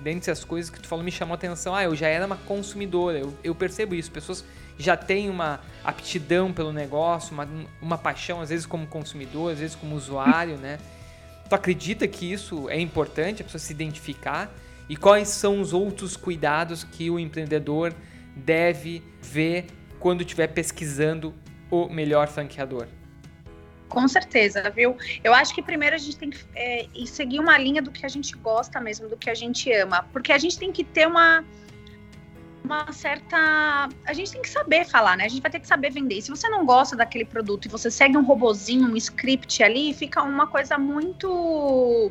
Dentre 0.00 0.30
as 0.30 0.44
coisas 0.44 0.70
que 0.70 0.78
tu 0.78 0.86
falou, 0.86 1.04
me 1.04 1.10
chamou 1.10 1.32
a 1.32 1.34
atenção. 1.34 1.74
Ah, 1.74 1.82
eu 1.82 1.96
já 1.96 2.06
era 2.06 2.24
uma 2.24 2.36
consumidora, 2.36 3.18
eu, 3.18 3.36
eu 3.42 3.54
percebo 3.54 3.96
isso. 3.96 4.12
Pessoas 4.12 4.44
já 4.78 4.96
têm 4.96 5.28
uma 5.28 5.60
aptidão 5.84 6.52
pelo 6.52 6.72
negócio, 6.72 7.32
uma, 7.32 7.48
uma 7.82 7.98
paixão, 7.98 8.40
às 8.40 8.50
vezes 8.50 8.64
como 8.64 8.86
consumidor, 8.86 9.52
às 9.52 9.58
vezes 9.58 9.74
como 9.74 9.96
usuário, 9.96 10.56
né? 10.56 10.78
Tu 11.48 11.54
acredita 11.54 12.06
que 12.06 12.30
isso 12.30 12.68
é 12.68 12.78
importante, 12.78 13.42
a 13.42 13.44
pessoa 13.44 13.58
se 13.58 13.72
identificar? 13.72 14.52
E 14.88 14.96
quais 14.96 15.28
são 15.28 15.60
os 15.60 15.72
outros 15.72 16.16
cuidados 16.16 16.84
que 16.84 17.10
o 17.10 17.18
empreendedor 17.18 17.92
deve 18.36 19.02
ver 19.20 19.66
quando 19.98 20.22
estiver 20.22 20.48
pesquisando 20.48 21.34
o 21.70 21.88
melhor 21.88 22.28
franqueador? 22.28 22.86
Com 23.88 24.06
certeza, 24.06 24.68
viu? 24.70 24.96
Eu 25.24 25.32
acho 25.32 25.54
que 25.54 25.62
primeiro 25.62 25.96
a 25.96 25.98
gente 25.98 26.16
tem 26.16 26.30
que 26.30 26.38
é, 26.54 26.86
seguir 27.06 27.40
uma 27.40 27.56
linha 27.56 27.80
do 27.80 27.90
que 27.90 28.04
a 28.04 28.08
gente 28.08 28.36
gosta 28.36 28.80
mesmo, 28.80 29.08
do 29.08 29.16
que 29.16 29.30
a 29.30 29.34
gente 29.34 29.72
ama. 29.72 30.06
Porque 30.12 30.30
a 30.30 30.38
gente 30.38 30.58
tem 30.58 30.70
que 30.70 30.84
ter 30.84 31.06
uma, 31.06 31.42
uma 32.64 32.92
certa. 32.92 33.88
A 34.04 34.12
gente 34.12 34.32
tem 34.32 34.42
que 34.42 34.48
saber 34.48 34.84
falar, 34.84 35.16
né? 35.16 35.24
A 35.24 35.28
gente 35.28 35.42
vai 35.42 35.50
ter 35.50 35.60
que 35.60 35.66
saber 35.66 35.90
vender. 35.90 36.20
Se 36.20 36.30
você 36.30 36.48
não 36.48 36.64
gosta 36.66 36.96
daquele 36.96 37.24
produto 37.24 37.66
e 37.66 37.68
você 37.68 37.90
segue 37.90 38.16
um 38.16 38.24
robozinho, 38.24 38.88
um 38.88 38.96
script 38.96 39.62
ali, 39.62 39.94
fica 39.94 40.22
uma 40.22 40.46
coisa 40.46 40.78
muito. 40.78 42.10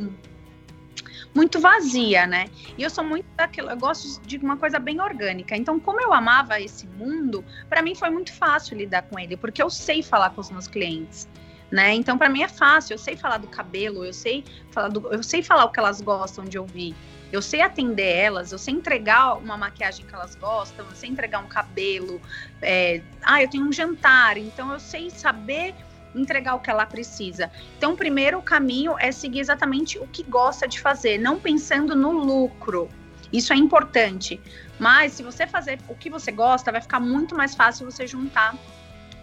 Muito 1.35 1.59
vazia, 1.59 2.25
né? 2.25 2.47
E 2.77 2.83
eu 2.83 2.89
sou 2.89 3.03
muito 3.03 3.27
daquilo, 3.35 3.69
eu 3.69 3.77
gosto 3.77 4.19
de 4.21 4.37
uma 4.37 4.57
coisa 4.57 4.79
bem 4.79 4.99
orgânica. 4.99 5.55
Então, 5.55 5.79
como 5.79 6.01
eu 6.01 6.11
amava 6.11 6.59
esse 6.59 6.87
mundo, 6.87 7.45
para 7.69 7.81
mim 7.83 7.93
foi 7.93 8.09
muito 8.09 8.33
fácil 8.33 8.75
lidar 8.75 9.03
com 9.03 9.19
ele, 9.19 9.37
porque 9.37 9.61
eu 9.61 9.69
sei 9.69 10.01
falar 10.01 10.31
com 10.31 10.41
os 10.41 10.49
meus 10.49 10.67
clientes 10.67 11.27
né? 11.71 11.93
Então 11.93 12.17
para 12.17 12.29
mim 12.29 12.41
é 12.41 12.47
fácil, 12.47 12.93
eu 12.93 12.97
sei 12.97 13.15
falar 13.15 13.37
do 13.37 13.47
cabelo, 13.47 14.05
eu 14.05 14.13
sei 14.13 14.43
falar 14.71 14.87
do, 14.87 15.05
eu 15.13 15.21
sei 15.21 15.43
falar 15.43 15.65
o 15.65 15.69
que 15.69 15.79
elas 15.79 16.01
gostam 16.01 16.45
de 16.45 16.57
ouvir. 16.57 16.95
Eu 17.31 17.41
sei 17.41 17.61
atender 17.61 18.15
elas, 18.15 18.51
eu 18.51 18.57
sei 18.57 18.73
entregar 18.73 19.37
uma 19.37 19.57
maquiagem 19.57 20.05
que 20.05 20.15
elas 20.15 20.35
gostam, 20.35 20.85
eu 20.89 20.95
sei 20.95 21.09
entregar 21.09 21.39
um 21.39 21.47
cabelo. 21.47 22.21
É, 22.61 23.01
ah, 23.23 23.41
eu 23.41 23.49
tenho 23.49 23.65
um 23.65 23.71
jantar, 23.71 24.37
então 24.37 24.71
eu 24.71 24.79
sei 24.79 25.09
saber 25.09 25.75
entregar 26.15 26.55
o 26.55 26.59
que 26.59 26.69
ela 26.69 26.85
precisa. 26.85 27.51
Então, 27.77 27.95
primeiro 27.95 28.39
o 28.39 28.41
caminho 28.41 28.95
é 28.99 29.11
seguir 29.11 29.39
exatamente 29.39 29.99
o 29.99 30.07
que 30.07 30.23
gosta 30.23 30.67
de 30.67 30.79
fazer, 30.79 31.17
não 31.17 31.39
pensando 31.39 31.95
no 31.95 32.11
lucro. 32.11 32.89
Isso 33.31 33.51
é 33.51 33.55
importante. 33.55 34.41
Mas 34.79 35.13
se 35.13 35.23
você 35.23 35.45
fazer 35.45 35.79
o 35.87 35.95
que 35.95 36.09
você 36.09 36.31
gosta, 36.31 36.71
vai 36.71 36.81
ficar 36.81 36.99
muito 36.99 37.35
mais 37.35 37.55
fácil 37.55 37.89
você 37.89 38.07
juntar 38.07 38.55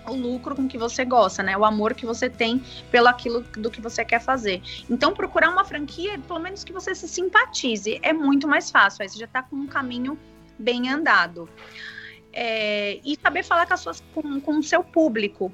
o 0.06 0.14
lucro 0.14 0.54
com 0.54 0.68
que 0.68 0.78
você 0.78 1.04
gosta, 1.04 1.42
né? 1.42 1.56
O 1.56 1.64
amor 1.64 1.94
que 1.94 2.06
você 2.06 2.28
tem 2.28 2.62
pelo 2.90 3.08
aquilo 3.08 3.42
do 3.42 3.70
que 3.70 3.80
você 3.80 4.04
quer 4.04 4.20
fazer. 4.20 4.62
Então, 4.88 5.14
procurar 5.14 5.50
uma 5.50 5.64
franquia, 5.64 6.18
pelo 6.18 6.38
menos 6.40 6.64
que 6.64 6.72
você 6.72 6.94
se 6.94 7.08
simpatize, 7.08 7.98
é 8.02 8.12
muito 8.12 8.46
mais 8.46 8.70
fácil. 8.70 9.02
Aí 9.02 9.08
você 9.08 9.18
já 9.18 9.24
está 9.26 9.42
com 9.42 9.56
um 9.56 9.66
caminho 9.66 10.18
bem 10.58 10.88
andado. 10.90 11.48
é, 12.34 12.98
e 13.04 13.16
saber 13.22 13.44
falar 13.44 13.66
com, 13.66 13.74
as 13.74 13.80
suas, 13.80 14.02
com, 14.12 14.40
com 14.40 14.58
o 14.58 14.62
seu 14.62 14.82
público. 14.82 15.52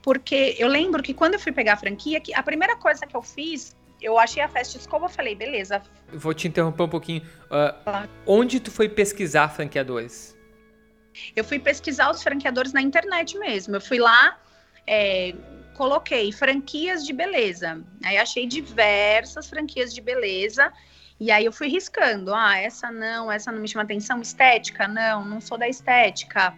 Porque 0.00 0.54
eu 0.58 0.68
lembro 0.68 1.02
que 1.02 1.12
quando 1.12 1.34
eu 1.34 1.40
fui 1.40 1.52
pegar 1.52 1.74
a 1.74 1.76
franquia, 1.76 2.20
que 2.20 2.32
a 2.32 2.42
primeira 2.42 2.76
coisa 2.76 3.06
que 3.06 3.14
eu 3.14 3.20
fiz, 3.20 3.76
eu 4.00 4.18
achei 4.18 4.42
a 4.42 4.48
festa 4.48 4.78
escova, 4.78 5.06
eu 5.06 5.10
falei, 5.10 5.34
beleza. 5.34 5.82
Vou 6.12 6.32
te 6.32 6.48
interromper 6.48 6.84
um 6.84 6.88
pouquinho. 6.88 7.22
Uh, 7.50 8.08
onde 8.26 8.60
tu 8.60 8.70
foi 8.70 8.88
pesquisar 8.88 9.48
franqueadores? 9.48 10.36
Eu 11.34 11.44
fui 11.44 11.58
pesquisar 11.58 12.10
os 12.10 12.22
franqueadores 12.22 12.72
na 12.72 12.80
internet 12.80 13.38
mesmo. 13.38 13.76
Eu 13.76 13.80
fui 13.80 13.98
lá, 13.98 14.38
é, 14.86 15.34
coloquei 15.74 16.32
franquias 16.32 17.04
de 17.04 17.12
beleza. 17.12 17.82
Aí 18.04 18.18
achei 18.18 18.46
diversas 18.46 19.48
franquias 19.48 19.94
de 19.94 20.00
beleza. 20.00 20.72
E 21.18 21.30
aí 21.30 21.44
eu 21.44 21.52
fui 21.52 21.68
riscando. 21.68 22.34
Ah, 22.34 22.56
essa 22.56 22.90
não, 22.90 23.30
essa 23.30 23.52
não 23.52 23.60
me 23.60 23.68
chama 23.68 23.84
atenção. 23.84 24.20
Estética? 24.20 24.88
Não, 24.88 25.24
não 25.24 25.40
sou 25.40 25.58
da 25.58 25.68
estética. 25.68 26.54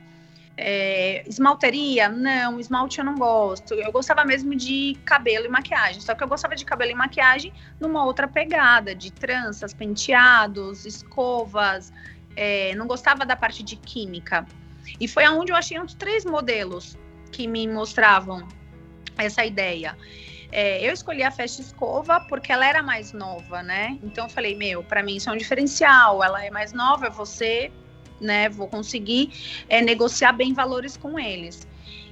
É, 0.56 1.24
esmalteria? 1.26 2.08
Não, 2.08 2.60
esmalte 2.60 2.98
eu 2.98 3.04
não 3.04 3.16
gosto. 3.16 3.74
Eu 3.74 3.90
gostava 3.90 4.24
mesmo 4.24 4.54
de 4.54 4.96
cabelo 5.04 5.46
e 5.46 5.48
maquiagem. 5.48 6.00
Só 6.00 6.14
que 6.14 6.22
eu 6.22 6.28
gostava 6.28 6.54
de 6.54 6.64
cabelo 6.64 6.92
e 6.92 6.94
maquiagem 6.94 7.52
numa 7.80 8.04
outra 8.04 8.28
pegada, 8.28 8.94
de 8.94 9.10
tranças, 9.12 9.74
penteados, 9.74 10.84
escovas. 10.84 11.92
É, 12.36 12.74
não 12.74 12.86
gostava 12.86 13.24
da 13.24 13.36
parte 13.36 13.62
de 13.62 13.76
química. 13.76 14.46
E 14.98 15.06
foi 15.06 15.24
aonde 15.24 15.52
eu 15.52 15.56
achei 15.56 15.80
uns 15.80 15.94
três 15.94 16.24
modelos 16.24 16.96
que 17.30 17.46
me 17.46 17.66
mostravam 17.66 18.46
essa 19.16 19.44
ideia. 19.44 19.96
É, 20.50 20.86
eu 20.86 20.92
escolhi 20.92 21.22
a 21.22 21.30
Festa 21.30 21.62
Escova 21.62 22.20
porque 22.28 22.52
ela 22.52 22.66
era 22.66 22.82
mais 22.82 23.12
nova, 23.12 23.62
né? 23.62 23.98
Então 24.02 24.26
eu 24.26 24.30
falei, 24.30 24.54
meu, 24.54 24.84
para 24.84 25.02
mim 25.02 25.16
isso 25.16 25.30
é 25.30 25.32
um 25.32 25.36
diferencial. 25.36 26.22
Ela 26.22 26.44
é 26.44 26.50
mais 26.50 26.72
nova, 26.74 27.08
você, 27.08 27.72
né? 28.20 28.50
Vou 28.50 28.68
conseguir 28.68 29.64
é, 29.68 29.80
negociar 29.80 30.32
bem 30.32 30.52
valores 30.52 30.96
com 30.96 31.18
eles. 31.18 31.66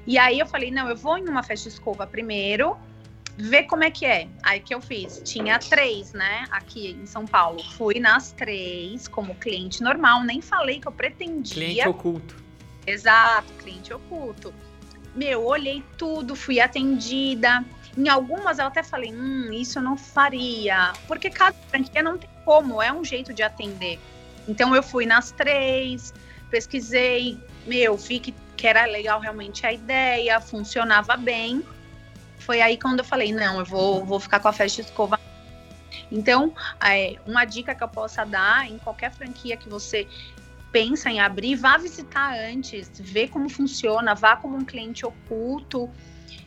E 0.06 0.16
aí 0.16 0.38
eu 0.38 0.46
falei, 0.46 0.70
não, 0.70 0.88
eu 0.88 0.96
vou 0.96 1.18
em 1.18 1.28
uma 1.28 1.42
Festa 1.42 1.68
Escova 1.68 2.06
primeiro, 2.06 2.78
ver 3.40 3.64
como 3.64 3.84
é 3.84 3.90
que 3.90 4.04
é. 4.04 4.28
Aí 4.42 4.60
que 4.60 4.74
eu 4.74 4.80
fiz, 4.80 5.20
tinha 5.24 5.58
três, 5.58 6.12
né? 6.12 6.46
Aqui 6.50 6.90
em 6.90 7.06
São 7.06 7.26
Paulo. 7.26 7.62
Fui 7.76 7.98
nas 7.98 8.32
três 8.32 9.08
como 9.08 9.34
cliente 9.34 9.82
normal, 9.82 10.22
nem 10.24 10.40
falei 10.40 10.80
que 10.80 10.88
eu 10.88 10.92
pretendia. 10.92 11.54
Cliente 11.54 11.88
oculto. 11.88 12.36
Exato, 12.86 13.52
cliente 13.54 13.92
oculto 13.92 14.52
meu, 15.14 15.44
olhei 15.44 15.82
tudo, 15.96 16.36
fui 16.36 16.60
atendida. 16.60 17.64
Em 17.96 18.08
algumas 18.08 18.58
eu 18.58 18.66
até 18.66 18.82
falei, 18.82 19.12
hum, 19.12 19.52
isso 19.52 19.78
eu 19.78 19.82
não 19.82 19.96
faria. 19.96 20.92
Porque 21.06 21.28
cada 21.30 21.56
franquia 21.68 22.02
não 22.02 22.16
tem 22.16 22.30
como, 22.44 22.80
é 22.80 22.92
um 22.92 23.04
jeito 23.04 23.32
de 23.32 23.42
atender. 23.42 23.98
Então 24.48 24.74
eu 24.74 24.82
fui 24.82 25.06
nas 25.06 25.32
três, 25.32 26.14
pesquisei, 26.50 27.38
meu, 27.66 27.96
vi 27.96 28.20
que, 28.20 28.34
que 28.56 28.66
era 28.66 28.84
legal 28.86 29.20
realmente 29.20 29.66
a 29.66 29.72
ideia, 29.72 30.40
funcionava 30.40 31.16
bem. 31.16 31.62
Foi 32.40 32.60
aí 32.60 32.76
quando 32.76 33.00
eu 33.00 33.04
falei, 33.04 33.32
não, 33.32 33.58
eu 33.58 33.64
vou, 33.64 34.04
vou 34.04 34.18
ficar 34.18 34.40
com 34.40 34.48
a 34.48 34.52
festa 34.52 34.80
escova. 34.80 35.20
Então, 36.10 36.52
é, 36.84 37.16
uma 37.26 37.44
dica 37.44 37.74
que 37.74 37.84
eu 37.84 37.88
possa 37.88 38.24
dar 38.24 38.68
em 38.68 38.78
qualquer 38.78 39.12
franquia 39.12 39.56
que 39.56 39.68
você 39.68 40.08
pensa 40.72 41.10
em 41.10 41.20
abrir, 41.20 41.56
vá 41.56 41.76
visitar 41.76 42.34
antes, 42.34 42.90
vê 42.94 43.28
como 43.28 43.48
funciona, 43.48 44.14
vá 44.14 44.36
como 44.36 44.56
um 44.56 44.64
cliente 44.64 45.04
oculto, 45.04 45.90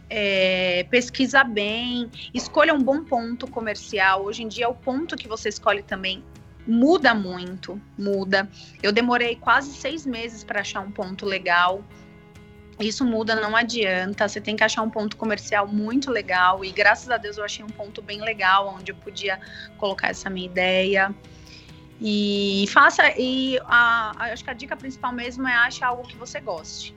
é, 0.10 0.86
pesquisa 0.90 1.44
bem, 1.44 2.10
escolha 2.34 2.74
um 2.74 2.82
bom 2.82 3.04
ponto 3.04 3.48
comercial. 3.48 4.24
Hoje 4.24 4.44
em 4.44 4.48
dia, 4.48 4.70
o 4.70 4.76
ponto 4.76 5.16
que 5.16 5.28
você 5.28 5.50
escolhe 5.50 5.84
também 5.84 6.24
muda 6.68 7.14
muito, 7.14 7.82
muda. 7.98 8.50
Eu 8.82 8.92
demorei 8.92 9.36
quase 9.36 9.74
seis 9.74 10.06
meses 10.06 10.44
para 10.44 10.62
achar 10.62 10.82
um 10.82 10.92
ponto 10.92 11.26
legal. 11.26 11.84
Isso 12.80 13.06
muda, 13.06 13.36
não 13.36 13.56
adianta. 13.56 14.28
Você 14.28 14.42
tem 14.42 14.56
que 14.56 14.64
achar 14.64 14.82
um 14.82 14.90
ponto 14.90 15.16
comercial 15.16 15.68
muito 15.68 16.10
legal. 16.10 16.64
E 16.66 16.72
graças 16.72 17.10
a 17.10 17.18
Deus 17.18 17.38
eu 17.38 17.44
achei 17.44 17.64
um 17.64 17.70
ponto 17.70 18.02
bem 18.02 18.22
legal, 18.22 18.76
onde 18.78 18.92
eu 18.92 18.96
podia 18.96 19.40
colocar 19.78 20.10
essa 20.10 20.30
minha 20.30 20.46
ideia. 20.46 21.14
E 22.02 22.66
faça, 22.70 23.04
e 23.18 23.60
a, 23.66 24.32
acho 24.32 24.44
que 24.44 24.50
a 24.50 24.54
dica 24.54 24.76
principal 24.76 25.14
mesmo 25.14 25.48
é 25.48 25.54
achar 25.54 25.88
algo 25.88 26.04
que 26.04 26.18
você 26.18 26.40
goste. 26.40 26.96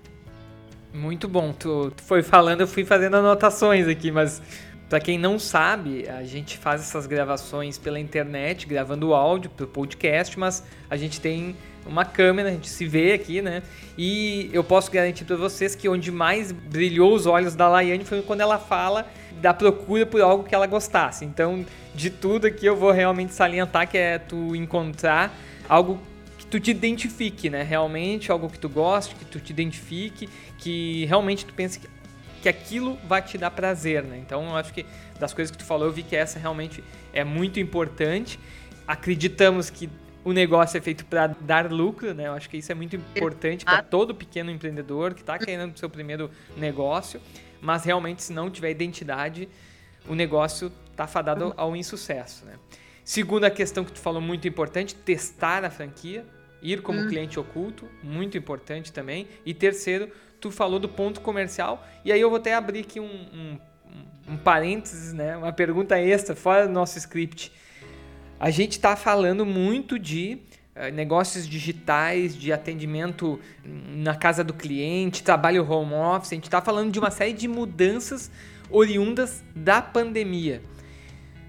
Muito 0.93 1.29
bom, 1.29 1.53
tu, 1.53 1.93
tu 1.95 2.03
foi 2.03 2.23
falando, 2.23 2.63
eu 2.63 2.67
fui 2.67 2.85
fazendo 2.85 3.19
anotações 3.19 3.87
aqui, 3.87 4.11
mas 4.11 4.41
para 4.89 5.01
quem 5.01 5.19
não 5.19 5.39
sabe, 5.39 6.09
a 6.09 6.23
gente 6.23 6.57
faz 6.57 6.81
essas 6.81 7.07
gravações 7.07 7.77
pela 7.77 7.99
internet, 7.99 8.67
gravando 8.67 9.15
áudio 9.15 9.51
para 9.51 9.65
o 9.65 9.69
podcast, 9.69 10.39
mas 10.39 10.63
a 10.89 10.97
gente 10.97 11.21
tem 11.21 11.57
uma 11.85 12.05
câmera, 12.05 12.49
a 12.49 12.53
gente 12.53 12.69
se 12.69 12.87
vê 12.87 13.13
aqui, 13.13 13.43
né? 13.43 13.63
E 13.97 14.49
eu 14.53 14.63
posso 14.63 14.91
garantir 14.91 15.25
para 15.25 15.37
vocês 15.37 15.75
que 15.75 15.89
onde 15.89 16.11
mais 16.13 16.53
brilhou 16.53 17.15
os 17.15 17.27
olhos 17.27 17.55
da 17.55 17.69
Laiane 17.69 18.05
foi 18.05 18.23
quando 18.23 18.41
ela 18.41 18.59
fala 18.59 19.07
da 19.41 19.53
procura 19.53 20.07
por 20.07 20.21
algo 20.21 20.45
que 20.45 20.55
ela 20.55 20.67
gostasse. 20.67 21.25
Então, 21.25 21.65
de 21.95 22.11
tudo 22.11 22.47
aqui 22.47 22.67
eu 22.67 22.77
vou 22.77 22.91
realmente 22.91 23.35
salientar 23.35 23.89
que 23.89 23.99
é 23.99 24.19
tu 24.19 24.55
encontrar 24.55 25.37
algo 25.69 26.01
que 26.39 26.47
tu 26.47 26.61
te 26.61 26.71
identifique, 26.71 27.51
né? 27.51 27.63
Realmente 27.63 28.31
algo 28.31 28.49
que 28.49 28.59
tu 28.59 28.69
goste, 28.69 29.15
que 29.15 29.25
tu 29.25 29.41
te 29.41 29.51
identifique, 29.51 30.29
que 30.59 31.05
realmente 31.07 31.45
tu 31.45 31.53
pense 31.53 31.79
que, 31.79 31.89
que 32.47 32.51
aquilo 32.51 32.97
vai 33.09 33.23
te 33.23 33.37
dar 33.37 33.51
prazer, 33.51 34.05
né? 34.05 34.19
Então, 34.19 34.45
eu 34.51 34.57
acho 34.57 34.73
que 34.73 34.87
das 35.19 35.35
coisas 35.35 35.51
que 35.51 35.59
tu 35.59 35.65
falou, 35.65 35.89
eu 35.89 35.93
vi 35.93 36.03
que 36.03 36.15
essa 36.15 36.39
realmente 36.39 36.83
é 37.13 37.25
muito 37.25 37.59
importante. 37.59 38.39
Acreditamos 38.87 39.69
que 39.71 39.91
o 40.25 40.33
negócio 40.33 40.79
é 40.79 40.81
feito 40.81 41.05
para 41.05 41.29
dar 41.29 41.71
lucro, 41.71 42.15
né? 42.15 42.27
Eu 42.29 42.33
acho 42.33 42.49
que 42.49 42.57
isso 42.57 42.71
é 42.71 42.75
muito 42.75 42.97
importante 42.97 43.65
para 43.65 43.83
todo 43.83 44.15
pequeno 44.15 44.51
empreendedor 44.51 45.15
que 45.15 45.21
está 45.21 45.39
querendo 45.39 45.75
o 45.75 45.79
seu 45.79 45.91
primeiro 45.91 46.31
negócio 46.57 47.21
mas 47.61 47.85
realmente 47.85 48.23
se 48.23 48.33
não 48.33 48.51
tiver 48.51 48.71
identidade, 48.71 49.49
o 50.09 50.15
negócio 50.15 50.71
está 50.91 51.07
fadado 51.07 51.53
ao 51.57 51.77
insucesso, 51.77 52.45
né? 52.45 52.55
Segunda 53.05 53.51
questão 53.51 53.85
que 53.85 53.93
tu 53.93 54.01
falou 54.01 54.21
muito 54.21 54.49
importante, 54.49 54.95
testar 54.95 55.65
a 55.65 55.71
franquia, 55.71 56.25
ir 56.63 56.83
como 56.83 57.01
hum. 57.01 57.09
cliente 57.09 57.39
oculto, 57.39 57.89
muito 58.03 58.37
importante 58.37 58.93
também. 58.93 59.27
E 59.45 59.55
terceiro, 59.55 60.11
tu 60.41 60.51
falou 60.51 60.79
do 60.79 60.89
ponto 60.89 61.21
comercial, 61.21 61.87
e 62.05 62.13
aí 62.13 62.21
eu 62.21 62.29
vou 62.29 62.39
até 62.39 62.55
abrir 62.55 62.81
aqui 62.81 63.01
um, 63.01 63.05
um, 63.05 63.59
um 64.29 64.37
parênteses, 64.37 65.13
né? 65.13 65.37
Uma 65.37 65.53
pergunta 65.53 65.99
extra, 65.99 66.35
fora 66.35 66.67
do 66.67 66.73
nosso 66.73 66.99
script. 66.99 67.53
A 68.39 68.51
gente 68.51 68.73
está 68.73 68.97
falando 68.97 69.47
muito 69.47 69.99
de 69.99 70.39
eh, 70.75 70.91
negócios 70.91 71.49
digitais, 71.49 72.37
de 72.37 72.53
atendimento 72.53 73.41
na 73.65 74.15
casa 74.15 74.45
do 74.45 74.53
cliente, 74.53 75.23
trabalho 75.23 75.69
home 75.69 75.95
office. 75.95 76.33
A 76.33 76.35
gente 76.35 76.45
está 76.45 76.61
falando 76.61 76.93
de 76.93 76.99
uma 76.99 77.11
série 77.11 77.33
de 77.33 77.49
mudanças 77.49 78.31
oriundas 78.71 79.43
da 79.55 79.81
pandemia. 79.81 80.63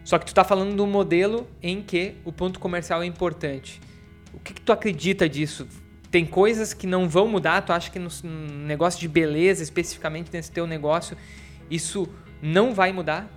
Só 0.05 0.17
que 0.17 0.23
tu 0.23 0.29
está 0.29 0.45
falando 0.45 0.73
de 0.73 0.81
um 0.81 0.87
modelo 0.87 1.45
em 1.61 1.81
que 1.81 2.15
o 2.23 2.31
ponto 2.31 2.57
comercial 2.57 3.03
é 3.03 3.05
importante. 3.05 3.81
O 4.37 4.39
que, 4.39 4.53
que 4.53 4.61
tu 4.61 4.71
acredita 4.71 5.27
disso? 5.27 5.67
Tem 6.11 6.23
coisas 6.23 6.71
que 6.71 6.85
não 6.85 7.09
vão 7.09 7.27
mudar? 7.27 7.59
Tu 7.63 7.73
acha 7.73 7.89
que 7.89 7.97
no 7.97 8.09
negócio 8.65 8.99
de 8.99 9.07
beleza, 9.07 9.63
especificamente 9.63 10.29
nesse 10.31 10.51
teu 10.51 10.67
negócio, 10.67 11.17
isso 11.71 12.07
não 12.39 12.71
vai 12.71 12.93
mudar? 12.93 13.27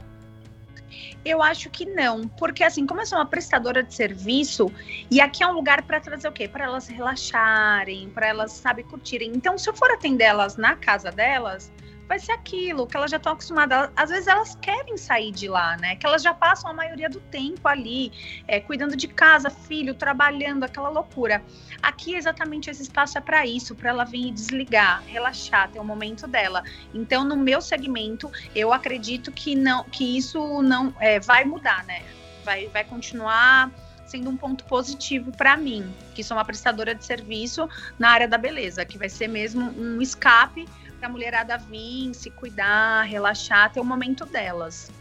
Eu 1.24 1.42
acho 1.42 1.70
que 1.70 1.86
não, 1.86 2.28
porque 2.28 2.62
assim, 2.62 2.86
como 2.86 3.00
eu 3.00 3.06
sou 3.06 3.16
uma 3.16 3.24
prestadora 3.24 3.82
de 3.82 3.94
serviço, 3.94 4.70
e 5.10 5.22
aqui 5.22 5.42
é 5.42 5.46
um 5.46 5.52
lugar 5.52 5.82
para 5.82 6.00
trazer 6.00 6.28
o 6.28 6.32
quê? 6.32 6.46
Para 6.46 6.64
elas 6.66 6.86
relaxarem, 6.86 8.10
para 8.10 8.26
elas, 8.26 8.52
sabe, 8.52 8.82
curtirem. 8.82 9.32
Então, 9.34 9.56
se 9.56 9.70
eu 9.70 9.74
for 9.74 9.90
atender 9.90 10.24
elas 10.24 10.58
na 10.58 10.76
casa 10.76 11.10
delas, 11.10 11.72
vai 12.10 12.18
ser 12.18 12.32
aquilo 12.32 12.88
que 12.88 12.96
elas 12.96 13.08
já 13.08 13.18
estão 13.18 13.34
acostumadas. 13.34 13.88
Às 13.94 14.10
vezes 14.10 14.26
elas 14.26 14.56
querem 14.56 14.96
sair 14.96 15.30
de 15.30 15.46
lá, 15.46 15.76
né? 15.76 15.94
Que 15.94 16.04
elas 16.04 16.24
já 16.24 16.34
passam 16.34 16.68
a 16.68 16.74
maioria 16.74 17.08
do 17.08 17.20
tempo 17.20 17.68
ali, 17.68 18.10
é, 18.48 18.58
cuidando 18.58 18.96
de 18.96 19.06
casa, 19.06 19.48
filho, 19.48 19.94
trabalhando, 19.94 20.64
aquela 20.64 20.88
loucura. 20.88 21.40
Aqui 21.80 22.16
exatamente 22.16 22.68
esse 22.68 22.82
espaço 22.82 23.16
é 23.16 23.20
para 23.20 23.46
isso, 23.46 23.76
para 23.76 23.90
ela 23.90 24.04
vir 24.04 24.32
desligar, 24.32 25.04
relaxar, 25.06 25.70
ter 25.70 25.78
o 25.78 25.82
um 25.82 25.84
momento 25.84 26.26
dela. 26.26 26.64
Então, 26.92 27.22
no 27.22 27.36
meu 27.36 27.60
segmento, 27.60 28.28
eu 28.56 28.72
acredito 28.72 29.30
que 29.30 29.54
não, 29.54 29.84
que 29.84 30.18
isso 30.18 30.62
não 30.62 30.92
é, 30.98 31.20
vai 31.20 31.44
mudar, 31.44 31.84
né? 31.84 32.02
Vai, 32.44 32.66
vai 32.66 32.82
continuar 32.82 33.70
sendo 34.04 34.28
um 34.28 34.36
ponto 34.36 34.64
positivo 34.64 35.30
para 35.30 35.56
mim, 35.56 35.94
que 36.12 36.24
sou 36.24 36.36
uma 36.36 36.44
prestadora 36.44 36.92
de 36.92 37.04
serviço 37.04 37.68
na 37.96 38.10
área 38.10 38.26
da 38.26 38.36
beleza, 38.36 38.84
que 38.84 38.98
vai 38.98 39.08
ser 39.08 39.28
mesmo 39.28 39.70
um 39.80 40.02
escape 40.02 40.66
para 41.00 41.08
a 41.08 41.10
mulherada 41.10 41.56
vir, 41.56 42.14
se 42.14 42.30
cuidar, 42.30 43.02
relaxar, 43.04 43.72
ter 43.72 43.80
o 43.80 43.84
momento 43.84 44.26
delas. 44.26 44.92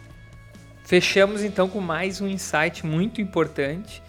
Fechamos 0.85 1.43
então 1.43 1.67
com 1.67 1.81
mais 1.81 2.21
um 2.21 2.27
insight 2.27 2.85
muito 2.85 3.21
importante 3.21 4.01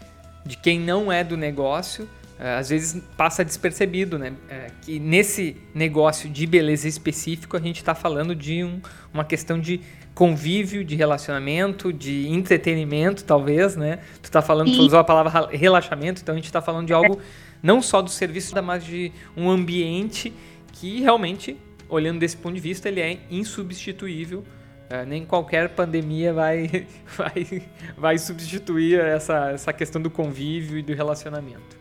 de 0.46 0.56
quem 0.56 0.78
não 0.78 1.12
é 1.12 1.24
do 1.24 1.36
negócio, 1.36 2.08
é, 2.38 2.56
às 2.56 2.70
vezes 2.70 3.02
passa 3.16 3.44
despercebido, 3.44 4.18
né? 4.18 4.32
É, 4.48 4.68
que 4.80 4.98
nesse 4.98 5.56
negócio 5.74 6.30
de 6.30 6.46
beleza 6.46 6.88
específico 6.88 7.56
a 7.56 7.60
gente 7.60 7.76
está 7.76 7.94
falando 7.94 8.34
de 8.34 8.64
um, 8.64 8.80
uma 9.12 9.24
questão 9.24 9.60
de 9.60 9.80
convívio, 10.14 10.84
de 10.84 10.94
relacionamento, 10.94 11.92
de 11.92 12.28
entretenimento, 12.28 13.24
talvez, 13.24 13.76
né? 13.76 13.98
Tu 14.22 14.30
tá 14.30 14.40
falando, 14.40 14.72
tu 14.72 14.80
usou 14.80 15.00
a 15.00 15.04
palavra 15.04 15.48
relaxamento, 15.54 16.22
então 16.22 16.34
a 16.34 16.36
gente 16.36 16.46
está 16.46 16.62
falando 16.62 16.86
de 16.86 16.92
algo 16.92 17.20
não 17.62 17.82
só 17.82 18.00
do 18.00 18.08
serviço, 18.08 18.54
mas 18.62 18.84
de 18.84 19.12
um 19.36 19.50
ambiente 19.50 20.32
que 20.72 21.00
realmente, 21.00 21.58
olhando 21.90 22.20
desse 22.20 22.36
ponto 22.36 22.54
de 22.54 22.60
vista, 22.60 22.88
ele 22.88 23.00
é 23.00 23.18
insubstituível. 23.30 24.44
É, 24.88 25.04
nem 25.04 25.24
qualquer 25.24 25.68
pandemia 25.70 26.32
vai, 26.32 26.86
vai, 27.16 27.62
vai 27.96 28.18
substituir 28.18 28.98
essa, 28.98 29.50
essa 29.50 29.72
questão 29.72 30.00
do 30.00 30.10
convívio 30.10 30.78
e 30.78 30.82
do 30.82 30.94
relacionamento. 30.94 31.78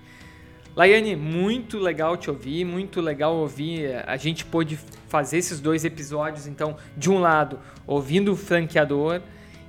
Laiane, 0.76 1.16
muito 1.16 1.80
legal 1.80 2.16
te 2.16 2.30
ouvir, 2.30 2.64
muito 2.64 3.02
legal 3.02 3.36
ouvir. 3.36 4.04
A 4.08 4.16
gente 4.16 4.46
pôde 4.46 4.80
fazer 5.08 5.38
esses 5.38 5.60
dois 5.60 5.84
episódios, 5.84 6.46
então, 6.46 6.78
de 6.96 7.10
um 7.10 7.20
lado, 7.20 7.60
ouvindo 7.86 8.32
o 8.32 8.36
franqueador 8.36 9.22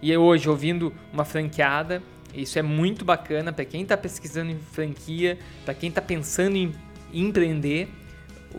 e 0.03 0.14
hoje 0.16 0.48
ouvindo 0.48 0.92
uma 1.12 1.24
franqueada. 1.24 2.03
Isso 2.35 2.59
é 2.59 2.62
muito 2.62 3.05
bacana 3.05 3.53
para 3.53 3.64
quem 3.64 3.83
está 3.83 3.96
pesquisando 3.96 4.53
em 4.53 4.59
franquia, 4.59 5.38
para 5.64 5.74
quem 5.74 5.88
está 5.88 6.00
pensando 6.00 6.57
em 6.57 6.72
empreender. 7.12 7.88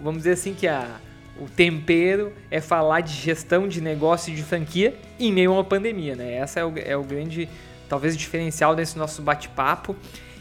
Vamos 0.02 0.20
dizer 0.20 0.32
assim 0.32 0.54
que 0.54 0.68
a, 0.68 1.00
o 1.42 1.50
tempero 1.50 2.32
é 2.52 2.62
falar 2.62 3.02
de 3.02 3.14
gestão 3.14 3.68
de 3.68 3.82
negócio 3.82 4.32
e 4.32 4.36
de 4.36 4.44
franquia 4.44 4.96
em 5.20 5.34
meio 5.34 5.52
a 5.52 5.56
uma 5.56 5.64
pandemia, 5.64 6.16
né? 6.16 6.36
Essa 6.36 6.60
é 6.60 6.66
o, 6.66 6.74
é 6.78 6.96
o 6.96 7.04
grande, 7.04 7.50
talvez, 7.90 8.16
diferencial 8.16 8.76
desse 8.76 8.96
nosso 8.96 9.24
bate-papo 9.24 9.96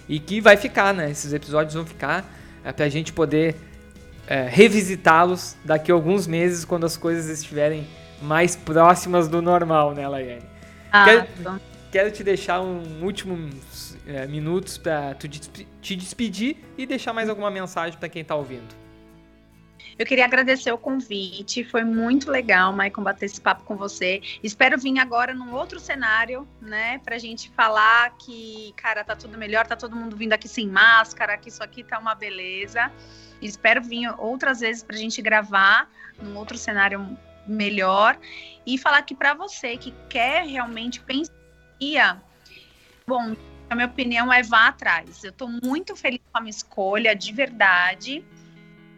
e 0.07 0.21
que 0.21 0.43
vai 0.43 0.59
ficar, 0.59 0.93
né? 0.93 1.11
Esses 1.11 1.33
episódios 1.33 1.75
vão 1.75 1.87
ficar 1.87 2.31
é, 2.63 2.71
para 2.71 2.85
a 2.85 2.89
gente 2.91 3.15
poder 3.15 3.57
é, 4.27 4.47
revisitá-los 4.47 5.57
daqui 5.65 5.91
a 5.91 5.95
alguns 5.95 6.27
meses, 6.27 6.67
quando 6.67 6.85
as 6.85 6.99
coisas 6.99 7.31
estiverem 7.31 7.87
mais 8.21 8.55
próximas 8.55 9.27
do 9.27 9.41
normal, 9.41 9.95
né, 9.95 10.07
Laiane? 10.07 10.45
Ah, 10.93 11.05
quero, 11.07 11.61
quero 11.91 12.11
te 12.11 12.23
deixar 12.23 12.61
um 12.61 13.03
último 13.03 13.39
é, 14.07 14.27
minutos 14.27 14.77
para 14.77 15.15
te 15.15 15.97
despedir 15.97 16.59
e 16.77 16.85
deixar 16.85 17.15
mais 17.15 17.31
alguma 17.31 17.51
mensagem 17.51 17.99
para 17.99 18.09
quem 18.11 18.21
está 18.21 18.35
ouvindo. 18.35 18.81
Eu 20.01 20.07
queria 20.07 20.25
agradecer 20.25 20.73
o 20.73 20.79
convite, 20.79 21.63
foi 21.63 21.85
muito 21.85 22.31
legal, 22.31 22.73
Maicon, 22.73 23.03
bater 23.03 23.27
esse 23.27 23.39
papo 23.39 23.65
com 23.65 23.77
você. 23.77 24.23
Espero 24.43 24.79
vir 24.79 24.99
agora 24.99 25.35
num 25.35 25.53
outro 25.53 25.79
cenário, 25.79 26.49
né, 26.59 26.97
pra 27.05 27.19
gente 27.19 27.51
falar 27.51 28.17
que, 28.17 28.73
cara, 28.79 29.05
tá 29.05 29.15
tudo 29.15 29.37
melhor, 29.37 29.67
tá 29.67 29.77
todo 29.77 29.95
mundo 29.95 30.17
vindo 30.17 30.33
aqui 30.33 30.49
sem 30.49 30.67
máscara, 30.67 31.37
que 31.37 31.51
isso 31.51 31.63
aqui 31.63 31.85
tá 31.85 31.99
uma 31.99 32.15
beleza. 32.15 32.91
Espero 33.43 33.83
vir 33.83 34.09
outras 34.17 34.61
vezes 34.61 34.83
pra 34.83 34.97
gente 34.97 35.21
gravar 35.21 35.87
num 36.19 36.35
outro 36.35 36.57
cenário 36.57 37.07
melhor 37.47 38.19
e 38.65 38.79
falar 38.79 39.01
aqui 39.01 39.15
para 39.15 39.35
você 39.35 39.77
que 39.77 39.93
quer 40.09 40.47
realmente 40.47 40.99
pensar. 41.03 41.35
Bom, 43.07 43.37
a 43.69 43.75
minha 43.75 43.87
opinião 43.87 44.33
é 44.33 44.43
vá 44.43 44.69
atrás. 44.69 45.23
Eu 45.23 45.31
estou 45.31 45.51
muito 45.63 45.95
feliz 45.95 46.21
com 46.33 46.39
a 46.39 46.41
minha 46.41 46.51
escolha, 46.51 47.15
de 47.15 47.35
verdade. 47.35 48.25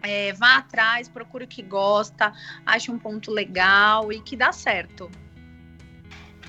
É, 0.02 0.32
vá 0.32 0.56
atrás, 0.56 1.08
procure 1.08 1.44
o 1.44 1.48
que 1.48 1.62
gosta, 1.62 2.32
ache 2.66 2.90
um 2.90 2.98
ponto 2.98 3.30
legal 3.30 4.12
e 4.12 4.20
que 4.20 4.36
dá 4.36 4.52
certo. 4.52 5.10